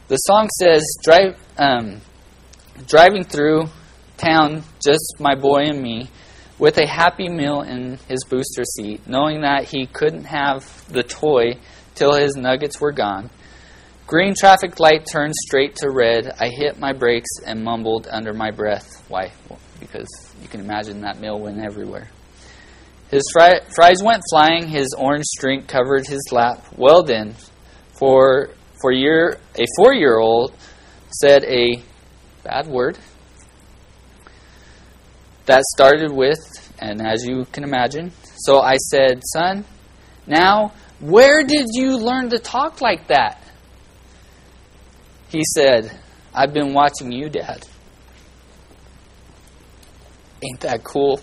The 0.07 0.17
song 0.17 0.49
says, 0.59 0.83
Drive, 1.03 1.37
um, 1.57 2.01
driving 2.87 3.23
through 3.23 3.65
town, 4.17 4.63
just 4.83 5.15
my 5.19 5.35
boy 5.35 5.63
and 5.65 5.81
me, 5.81 6.09
with 6.57 6.77
a 6.77 6.87
happy 6.87 7.27
meal 7.27 7.61
in 7.61 7.97
his 8.07 8.23
booster 8.23 8.63
seat, 8.63 9.07
knowing 9.07 9.41
that 9.41 9.65
he 9.65 9.87
couldn't 9.87 10.23
have 10.25 10.87
the 10.87 11.03
toy 11.03 11.53
till 11.95 12.13
his 12.13 12.35
nuggets 12.35 12.79
were 12.79 12.91
gone. 12.91 13.29
Green 14.07 14.35
traffic 14.37 14.79
light 14.79 15.05
turned 15.11 15.33
straight 15.35 15.75
to 15.77 15.89
red. 15.89 16.31
I 16.39 16.49
hit 16.49 16.79
my 16.79 16.93
brakes 16.93 17.39
and 17.45 17.63
mumbled 17.63 18.07
under 18.09 18.33
my 18.33 18.51
breath. 18.51 19.03
Why? 19.09 19.31
Well, 19.49 19.59
because 19.79 20.07
you 20.41 20.47
can 20.47 20.59
imagine 20.59 21.01
that 21.01 21.19
meal 21.19 21.39
went 21.39 21.59
everywhere. 21.59 22.09
His 23.09 23.23
fri- 23.33 23.61
fries 23.73 24.03
went 24.03 24.21
flying. 24.29 24.67
His 24.67 24.93
orange 24.97 25.25
drink 25.39 25.67
covered 25.67 26.07
his 26.07 26.21
lap. 26.31 26.65
Well 26.77 27.03
then, 27.03 27.35
for 27.97 28.49
for 28.81 28.91
year 28.91 29.39
a 29.55 29.65
four 29.77 29.93
year 29.93 30.19
old 30.19 30.53
said 31.09 31.43
a 31.45 31.81
bad 32.43 32.67
word 32.67 32.97
that 35.45 35.63
started 35.63 36.11
with, 36.11 36.73
and 36.79 37.05
as 37.05 37.25
you 37.25 37.45
can 37.51 37.63
imagine, 37.63 38.11
so 38.37 38.59
I 38.59 38.77
said, 38.77 39.21
Son, 39.33 39.65
now 40.27 40.73
where 40.99 41.43
did 41.43 41.67
you 41.73 41.97
learn 41.97 42.29
to 42.29 42.39
talk 42.39 42.81
like 42.81 43.07
that? 43.07 43.41
He 45.29 45.43
said, 45.53 45.97
I've 46.33 46.53
been 46.53 46.73
watching 46.73 47.11
you, 47.11 47.29
Dad. 47.29 47.65
Ain't 50.43 50.61
that 50.61 50.83
cool? 50.83 51.19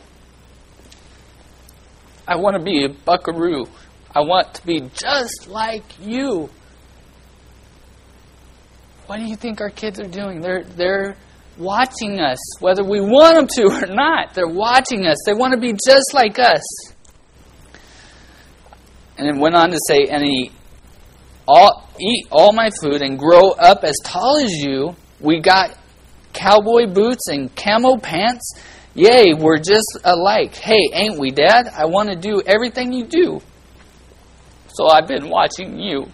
I 2.26 2.37
want 2.37 2.56
to 2.56 2.62
be 2.62 2.85
a 2.85 2.88
buckaroo. 2.88 3.66
I 4.14 4.20
want 4.20 4.54
to 4.54 4.66
be 4.66 4.80
just 4.94 5.48
like 5.48 5.85
you. 6.00 6.50
What 9.06 9.18
do 9.18 9.24
you 9.24 9.37
think 9.37 9.61
our 9.61 9.70
kids 9.70 9.98
are 10.00 10.08
doing? 10.08 10.40
They're 10.40 10.64
they're 10.64 11.16
watching 11.58 12.20
us, 12.20 12.38
whether 12.60 12.84
we 12.84 13.00
want 13.00 13.36
them 13.36 13.46
to 13.46 13.84
or 13.84 13.94
not. 13.94 14.34
They're 14.34 14.46
watching 14.46 15.06
us. 15.06 15.18
They 15.26 15.34
want 15.34 15.54
to 15.54 15.60
be 15.60 15.72
just 15.72 16.14
like 16.14 16.38
us. 16.38 16.62
And 19.18 19.28
it 19.28 19.40
went 19.40 19.54
on 19.54 19.70
to 19.70 19.78
say, 19.86 20.06
and 20.10 20.24
he 20.24 20.50
all 21.46 21.88
eat 22.00 22.26
all 22.30 22.52
my 22.52 22.70
food 22.80 23.02
and 23.02 23.18
grow 23.18 23.50
up 23.50 23.84
as 23.84 23.96
tall 24.04 24.38
as 24.38 24.52
you. 24.52 24.96
We 25.20 25.40
got 25.40 25.76
cowboy 26.32 26.86
boots 26.86 27.28
and 27.28 27.54
camo 27.54 27.98
pants. 27.98 28.54
Yay, 28.94 29.34
we're 29.34 29.58
just 29.58 29.98
alike. 30.04 30.54
Hey, 30.54 30.88
ain't 30.92 31.18
we, 31.18 31.30
Dad? 31.30 31.68
I 31.68 31.86
want 31.86 32.10
to 32.10 32.16
do 32.16 32.42
everything 32.44 32.92
you 32.92 33.04
do. 33.04 33.40
So 34.68 34.88
I've 34.88 35.06
been 35.06 35.28
watching 35.28 35.78
you. 35.78 36.06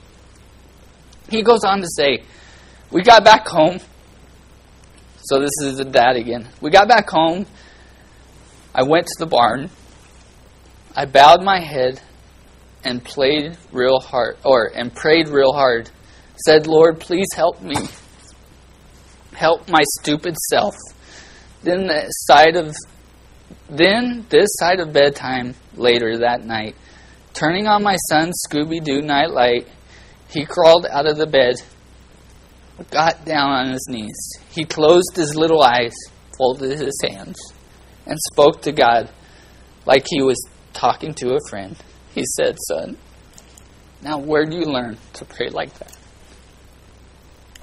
He 1.29 1.43
goes 1.43 1.65
on 1.65 1.81
to 1.81 1.89
say, 1.89 2.25
We 2.91 3.03
got 3.03 3.25
back 3.25 3.47
home. 3.47 3.79
So 5.29 5.41
this 5.41 5.53
is 5.63 5.77
the 5.77 5.85
dad 5.85 6.17
again. 6.17 6.49
We 6.63 6.71
got 6.71 6.89
back 6.89 7.11
home. 7.11 7.45
I 8.75 8.83
went 8.83 9.09
to 9.09 9.15
the 9.19 9.27
barn. 9.27 9.69
I 10.97 11.05
bowed 11.05 11.43
my 11.43 11.61
head 11.61 12.01
and 12.83 13.05
played 13.05 13.59
real 13.71 14.01
hard 14.01 14.39
or 14.43 14.73
and 14.75 14.95
prayed 14.95 15.29
real 15.29 15.53
hard. 15.53 15.91
Said, 16.47 16.67
"Lord, 16.67 16.99
please 16.99 17.27
help 17.37 17.61
me. 17.61 17.77
Help 19.35 19.69
my 19.69 19.83
stupid 20.01 20.35
self." 20.49 20.75
Then 21.63 21.89
the 21.89 22.09
side 22.09 22.57
of 22.57 22.75
then 23.69 24.25
this 24.31 24.49
side 24.55 24.81
of 24.81 24.95
bedtime 24.95 25.55
later 25.77 26.17
that 26.17 26.43
night, 26.43 26.75
turning 27.35 27.67
on 27.67 27.83
my 27.83 27.97
son's 28.09 28.43
Scooby 28.49 28.83
Doo 28.83 29.03
nightlight, 29.03 29.67
he 30.31 30.47
crawled 30.47 30.87
out 30.87 31.07
of 31.07 31.19
the 31.19 31.27
bed, 31.27 31.57
got 32.85 33.25
down 33.25 33.51
on 33.51 33.73
his 33.73 33.87
knees. 33.89 34.17
He 34.51 34.65
closed 34.65 35.17
his 35.17 35.35
little 35.35 35.63
eyes, 35.63 35.95
folded 36.37 36.79
his 36.79 36.99
hands, 37.09 37.37
and 38.07 38.19
spoke 38.33 38.63
to 38.63 38.73
God 38.73 39.11
like 39.85 40.07
he 40.09 40.23
was 40.23 40.41
talking 40.73 41.15
to 41.15 41.35
a 41.35 41.39
friend. 41.49 41.77
He 42.15 42.25
said, 42.37 42.57
Son, 42.69 42.97
now 44.03 44.19
where 44.19 44.45
do 44.45 44.57
you 44.57 44.65
learn 44.65 44.97
to 45.15 45.25
pray 45.25 45.49
like 45.49 45.77
that? 45.79 45.97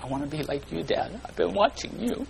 I 0.02 0.08
want 0.08 0.30
to 0.30 0.30
be 0.30 0.44
like 0.44 0.72
you, 0.72 0.84
Dad. 0.84 1.20
I've 1.26 1.36
been 1.36 1.54
watching 1.54 2.00
you. 2.00 2.28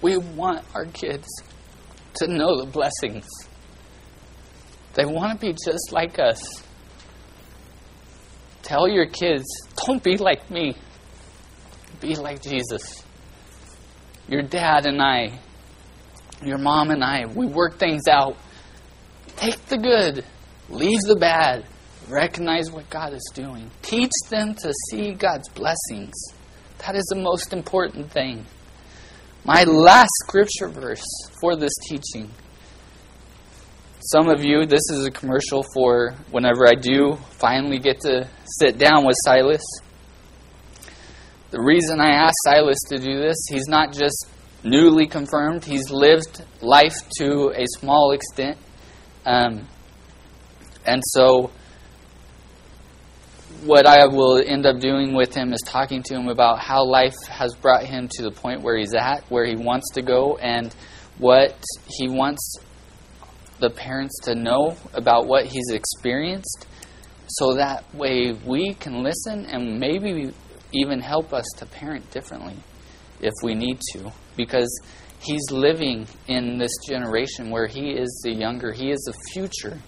We 0.00 0.16
want 0.16 0.64
our 0.74 0.84
kids 0.86 1.26
to 2.14 2.28
know 2.28 2.60
the 2.60 2.66
blessings. 2.66 3.26
They 4.94 5.04
want 5.06 5.40
to 5.40 5.46
be 5.46 5.52
just 5.52 5.92
like 5.92 6.18
us. 6.18 6.62
Tell 8.62 8.88
your 8.88 9.06
kids, 9.06 9.44
don't 9.86 10.02
be 10.02 10.16
like 10.16 10.50
me. 10.50 10.76
Be 12.00 12.14
like 12.16 12.42
Jesus. 12.42 13.04
Your 14.28 14.42
dad 14.42 14.86
and 14.86 15.02
I, 15.02 15.38
your 16.44 16.58
mom 16.58 16.90
and 16.90 17.02
I, 17.02 17.26
we 17.26 17.46
work 17.46 17.78
things 17.78 18.08
out. 18.08 18.36
Take 19.36 19.64
the 19.66 19.78
good, 19.78 20.24
leave 20.68 21.00
the 21.00 21.16
bad, 21.16 21.66
recognize 22.08 22.70
what 22.70 22.88
God 22.88 23.12
is 23.12 23.30
doing. 23.34 23.70
Teach 23.82 24.12
them 24.30 24.54
to 24.56 24.72
see 24.90 25.12
God's 25.12 25.48
blessings. 25.50 26.12
That 26.78 26.96
is 26.96 27.04
the 27.10 27.20
most 27.20 27.52
important 27.52 28.10
thing. 28.10 28.46
My 29.44 29.64
last 29.64 30.10
scripture 30.24 30.68
verse 30.68 31.04
for 31.40 31.56
this 31.56 31.72
teaching. 31.88 32.30
Some 34.10 34.28
of 34.28 34.44
you, 34.44 34.66
this 34.66 34.90
is 34.90 35.06
a 35.06 35.12
commercial 35.12 35.64
for 35.74 36.16
whenever 36.32 36.66
I 36.66 36.74
do 36.74 37.14
finally 37.38 37.78
get 37.78 38.00
to 38.00 38.28
sit 38.58 38.76
down 38.76 39.06
with 39.06 39.14
Silas. 39.24 39.62
The 41.50 41.62
reason 41.62 42.00
I 42.00 42.10
asked 42.10 42.34
Silas 42.44 42.78
to 42.88 42.98
do 42.98 43.20
this, 43.20 43.36
he's 43.48 43.68
not 43.68 43.92
just 43.92 44.26
newly 44.64 45.06
confirmed, 45.06 45.64
he's 45.64 45.88
lived 45.92 46.42
life 46.60 46.96
to 47.18 47.52
a 47.54 47.64
small 47.78 48.10
extent. 48.10 48.58
Um, 49.24 49.68
and 50.84 51.00
so, 51.04 51.52
what 53.62 53.86
I 53.86 54.06
will 54.06 54.42
end 54.44 54.66
up 54.66 54.80
doing 54.80 55.14
with 55.14 55.32
him 55.32 55.52
is 55.52 55.60
talking 55.64 56.02
to 56.02 56.14
him 56.16 56.26
about 56.26 56.58
how 56.58 56.84
life 56.84 57.14
has 57.28 57.54
brought 57.54 57.84
him 57.84 58.08
to 58.14 58.22
the 58.24 58.32
point 58.32 58.62
where 58.62 58.76
he's 58.76 58.94
at, 58.94 59.22
where 59.30 59.44
he 59.44 59.54
wants 59.54 59.92
to 59.94 60.02
go, 60.02 60.38
and 60.38 60.74
what 61.18 61.54
he 61.86 62.08
wants 62.08 62.58
the 63.62 63.70
parents 63.70 64.18
to 64.24 64.34
know 64.34 64.76
about 64.92 65.26
what 65.26 65.46
he's 65.46 65.70
experienced 65.70 66.66
so 67.28 67.54
that 67.54 67.82
way 67.94 68.32
we 68.44 68.74
can 68.74 69.02
listen 69.02 69.46
and 69.46 69.78
maybe 69.78 70.32
even 70.74 71.00
help 71.00 71.32
us 71.32 71.46
to 71.56 71.64
parent 71.64 72.10
differently 72.10 72.56
if 73.20 73.32
we 73.42 73.54
need 73.54 73.80
to. 73.92 74.12
Because 74.36 74.68
he's 75.20 75.50
living 75.50 76.06
in 76.26 76.58
this 76.58 76.72
generation 76.86 77.50
where 77.50 77.66
he 77.66 77.90
is 77.90 78.20
the 78.24 78.32
younger, 78.32 78.72
he 78.72 78.90
is 78.90 79.00
the 79.06 79.14
future 79.32 79.78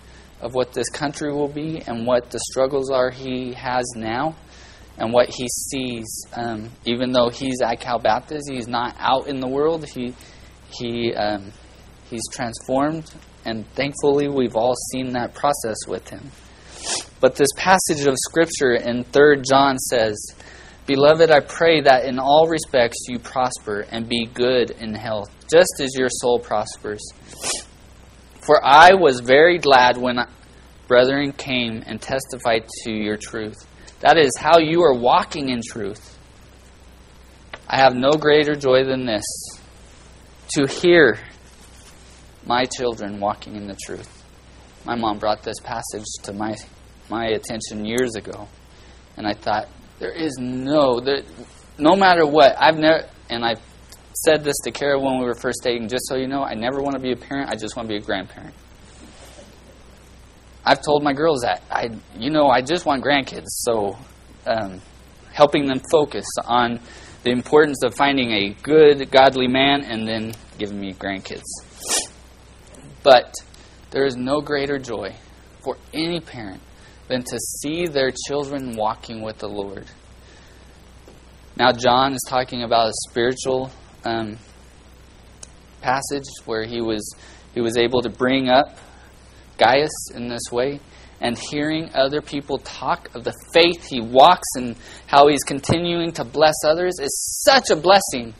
of 0.40 0.54
what 0.54 0.72
this 0.72 0.88
country 0.88 1.32
will 1.32 1.48
be 1.48 1.82
and 1.87 2.06
what 2.06 2.30
the 2.30 2.38
struggles 2.50 2.90
are 2.90 3.10
he 3.10 3.52
has 3.54 3.84
now 3.96 4.37
and 4.98 5.12
what 5.12 5.28
he 5.28 5.48
sees. 5.48 6.06
Um, 6.34 6.70
even 6.84 7.12
though 7.12 7.28
he's 7.28 7.60
at 7.60 7.80
Cal 7.80 7.98
Baptist, 7.98 8.48
he's 8.50 8.68
not 8.68 8.94
out 8.98 9.26
in 9.26 9.40
the 9.40 9.48
world. 9.48 9.84
He 9.88 10.14
he 10.70 11.14
um, 11.14 11.52
he's 12.10 12.22
transformed, 12.30 13.12
and 13.44 13.68
thankfully, 13.72 14.28
we've 14.28 14.57
all 14.57 14.74
seen 14.92 15.12
that 15.12 15.35
process 15.35 15.76
with 15.87 16.09
him. 16.09 16.30
But 17.20 17.37
this 17.37 17.48
passage 17.57 18.07
of 18.07 18.16
Scripture 18.18 18.74
in 18.74 19.04
3 19.04 19.42
John 19.48 19.78
says, 19.78 20.35
Beloved, 20.87 21.30
I 21.30 21.40
pray 21.40 21.80
that 21.80 22.04
in 22.04 22.18
all 22.18 22.46
respects 22.46 23.07
you 23.09 23.18
prosper 23.18 23.87
and 23.90 24.09
be 24.09 24.26
good 24.26 24.70
in 24.70 24.94
health, 24.94 25.30
just 25.50 25.80
as 25.80 25.94
your 25.94 26.11
soul 26.11 26.38
prospers. 26.38 27.02
For 28.44 28.62
I 28.62 28.92
was 28.92 29.20
very 29.20 29.59
glad 29.59 29.96
when 29.96 30.18
brethren 30.87 31.33
came 31.33 31.83
and 31.87 32.00
testified 32.00 32.68
to 32.85 32.92
your 32.92 33.16
truth. 33.16 33.57
That 34.00 34.18
is 34.18 34.33
how 34.38 34.59
you 34.59 34.83
are 34.83 34.94
walking 34.94 35.48
in 35.48 35.62
truth. 35.66 36.18
I 37.66 37.78
have 37.78 37.94
no 37.94 38.11
greater 38.11 38.54
joy 38.54 38.85
than 38.85 39.07
this 39.07 39.24
to 40.57 40.66
hear 40.66 41.18
my 42.46 42.64
children 42.64 43.20
walking 43.20 43.57
in 43.57 43.66
the 43.66 43.76
truth. 43.87 44.22
My 44.85 44.94
mom 44.94 45.18
brought 45.18 45.42
this 45.42 45.61
passage 45.61 46.04
to 46.24 46.33
my 46.33 46.57
my 47.11 47.26
attention 47.26 47.85
years 47.85 48.14
ago, 48.16 48.48
and 49.16 49.26
I 49.26 49.35
thought 49.35 49.68
there 49.98 50.12
is 50.12 50.37
no 50.38 51.00
there, 51.00 51.22
no 51.78 51.96
matter 51.96 52.26
what 52.26 52.54
I've 52.59 52.78
never 52.78 53.09
and 53.30 53.44
I 53.44 53.54
said 54.24 54.44
this 54.44 54.57
to 54.64 54.70
Kara 54.70 54.98
when 54.98 55.18
we 55.18 55.24
were 55.24 55.35
first 55.35 55.61
dating. 55.62 55.88
Just 55.88 56.09
so 56.09 56.16
you 56.16 56.26
know, 56.26 56.42
I 56.42 56.54
never 56.54 56.80
want 56.80 56.94
to 56.96 57.00
be 57.00 57.12
a 57.12 57.16
parent. 57.16 57.50
I 57.50 57.57
just 57.57 57.76
want 57.76 57.88
to 57.88 57.92
be 57.92 57.98
a 57.98 58.04
grandparent. 58.04 58.54
I've 60.64 60.83
told 60.83 61.02
my 61.02 61.12
girls 61.12 61.42
that 61.42 61.62
I, 61.70 61.90
you 62.16 62.30
know, 62.30 62.48
I 62.48 62.62
just 62.62 62.87
want 62.87 63.04
grandkids. 63.04 63.48
So, 63.48 63.98
um, 64.46 64.80
helping 65.33 65.66
them 65.66 65.80
focus 65.90 66.26
on 66.44 66.80
the 67.22 67.30
importance 67.30 67.83
of 67.85 67.94
finding 67.94 68.30
a 68.30 68.50
good, 68.62 69.11
godly 69.11 69.48
man, 69.48 69.83
and 69.83 70.07
then 70.07 70.33
giving 70.59 70.80
me 70.80 70.94
grandkids. 70.94 71.42
But 73.04 73.34
there 73.90 74.06
is 74.06 74.16
no 74.16 74.40
greater 74.40 74.78
joy 74.78 75.14
for 75.62 75.76
any 75.92 76.20
parent 76.20 76.60
than 77.06 77.22
to 77.22 77.38
see 77.38 77.86
their 77.86 78.10
children 78.26 78.76
walking 78.76 79.20
with 79.20 79.38
the 79.38 79.48
Lord. 79.48 79.84
Now, 81.56 81.70
John 81.70 82.14
is 82.14 82.24
talking 82.28 82.62
about 82.62 82.88
a 82.88 82.92
spiritual 83.10 83.70
um, 84.04 84.38
passage 85.82 86.24
where 86.46 86.64
he 86.64 86.80
was 86.80 87.14
he 87.52 87.60
was 87.60 87.76
able 87.76 88.02
to 88.02 88.08
bring 88.08 88.48
up 88.48 88.76
Gaius 89.58 90.10
in 90.12 90.26
this 90.26 90.50
way, 90.50 90.80
and 91.20 91.38
hearing 91.38 91.90
other 91.94 92.20
people 92.20 92.58
talk 92.58 93.14
of 93.14 93.22
the 93.22 93.34
faith 93.52 93.86
he 93.86 94.00
walks 94.00 94.48
and 94.56 94.74
how 95.06 95.28
he's 95.28 95.44
continuing 95.44 96.10
to 96.12 96.24
bless 96.24 96.56
others 96.64 96.94
is 97.00 97.44
such 97.44 97.70
a 97.70 97.76
blessing 97.76 98.34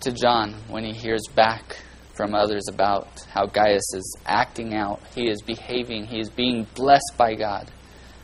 to 0.00 0.12
John 0.12 0.54
when 0.68 0.84
he 0.84 0.92
hears 0.92 1.24
back 1.34 1.76
from 2.18 2.34
others 2.34 2.64
about 2.68 3.06
how 3.30 3.46
Gaius 3.46 3.94
is 3.94 4.16
acting 4.26 4.74
out, 4.74 5.00
he 5.14 5.30
is 5.30 5.40
behaving, 5.40 6.04
he 6.04 6.18
is 6.18 6.28
being 6.28 6.66
blessed 6.74 7.12
by 7.16 7.36
God. 7.36 7.70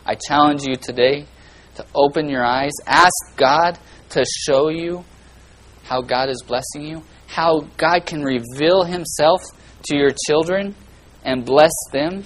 I 0.05 0.17
challenge 0.17 0.65
you 0.65 0.75
today 0.75 1.27
to 1.77 1.87
open 1.95 2.29
your 2.29 2.45
eyes, 2.45 2.73
ask 2.89 3.15
God 3.37 3.79
to 4.11 4.25
show 4.47 4.69
you 4.69 5.05
how 5.85 6.03
God 6.03 6.29
is 6.29 6.43
blessing 6.45 6.83
you, 6.83 7.05
how 7.29 7.61
God 7.77 8.05
can 8.05 8.25
reveal 8.25 8.83
himself 8.83 9.41
to 9.85 9.97
your 9.97 10.11
children 10.27 10.75
and 11.23 11.45
bless 11.45 11.73
them. 11.93 12.25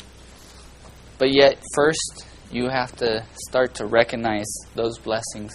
But 1.19 1.35
yet, 1.35 1.63
first, 1.75 2.25
you 2.51 2.71
have 2.71 2.97
to 2.97 3.27
start 3.47 3.75
to 3.75 3.85
recognize 3.85 4.51
those 4.75 4.97
blessings 4.97 5.55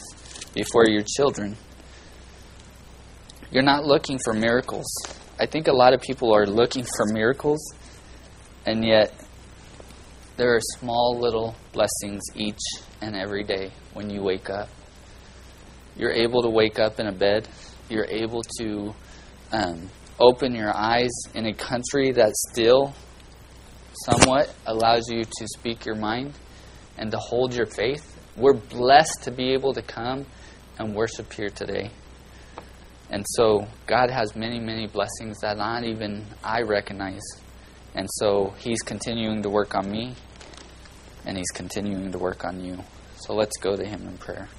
before 0.53 0.87
your 0.87 1.03
children. 1.17 1.57
You're 3.51 3.63
not 3.63 3.83
looking 3.83 4.19
for 4.23 4.33
miracles. 4.33 4.85
I 5.43 5.45
think 5.45 5.67
a 5.67 5.73
lot 5.73 5.93
of 5.93 5.99
people 5.99 6.33
are 6.33 6.45
looking 6.45 6.85
for 6.95 7.05
miracles, 7.07 7.59
and 8.65 8.81
yet 8.85 9.13
there 10.37 10.55
are 10.55 10.61
small 10.79 11.19
little 11.19 11.53
blessings 11.73 12.21
each 12.33 12.61
and 13.01 13.13
every 13.13 13.43
day 13.43 13.73
when 13.93 14.09
you 14.09 14.23
wake 14.23 14.49
up. 14.49 14.69
You're 15.97 16.13
able 16.13 16.43
to 16.43 16.49
wake 16.49 16.79
up 16.79 16.97
in 17.01 17.07
a 17.07 17.11
bed. 17.11 17.49
You're 17.89 18.05
able 18.05 18.41
to 18.59 18.95
um, 19.51 19.89
open 20.17 20.55
your 20.55 20.73
eyes 20.73 21.11
in 21.35 21.45
a 21.47 21.53
country 21.53 22.13
that 22.13 22.31
still 22.51 22.93
somewhat 24.05 24.55
allows 24.65 25.09
you 25.09 25.25
to 25.25 25.47
speak 25.59 25.85
your 25.85 25.95
mind 25.95 26.35
and 26.97 27.11
to 27.11 27.17
hold 27.17 27.53
your 27.53 27.65
faith. 27.65 28.17
We're 28.37 28.53
blessed 28.53 29.23
to 29.23 29.31
be 29.31 29.51
able 29.51 29.73
to 29.73 29.81
come 29.81 30.25
and 30.79 30.95
worship 30.95 31.33
here 31.33 31.49
today. 31.49 31.91
And 33.13 33.23
so 33.29 33.67
God 33.85 34.09
has 34.09 34.35
many, 34.35 34.59
many 34.59 34.87
blessings 34.87 35.37
that 35.41 35.55
not 35.55 35.83
even 35.83 36.25
I 36.43 36.63
recognize. 36.63 37.21
And 37.93 38.09
so 38.13 38.55
He's 38.57 38.81
continuing 38.81 39.43
to 39.43 39.51
work 39.51 39.75
on 39.75 39.91
me, 39.91 40.15
and 41.23 41.37
He's 41.37 41.51
continuing 41.53 42.11
to 42.11 42.17
work 42.17 42.43
on 42.43 42.65
you. 42.65 42.79
So 43.17 43.35
let's 43.35 43.55
go 43.59 43.75
to 43.75 43.85
Him 43.85 44.07
in 44.07 44.17
prayer. 44.17 44.49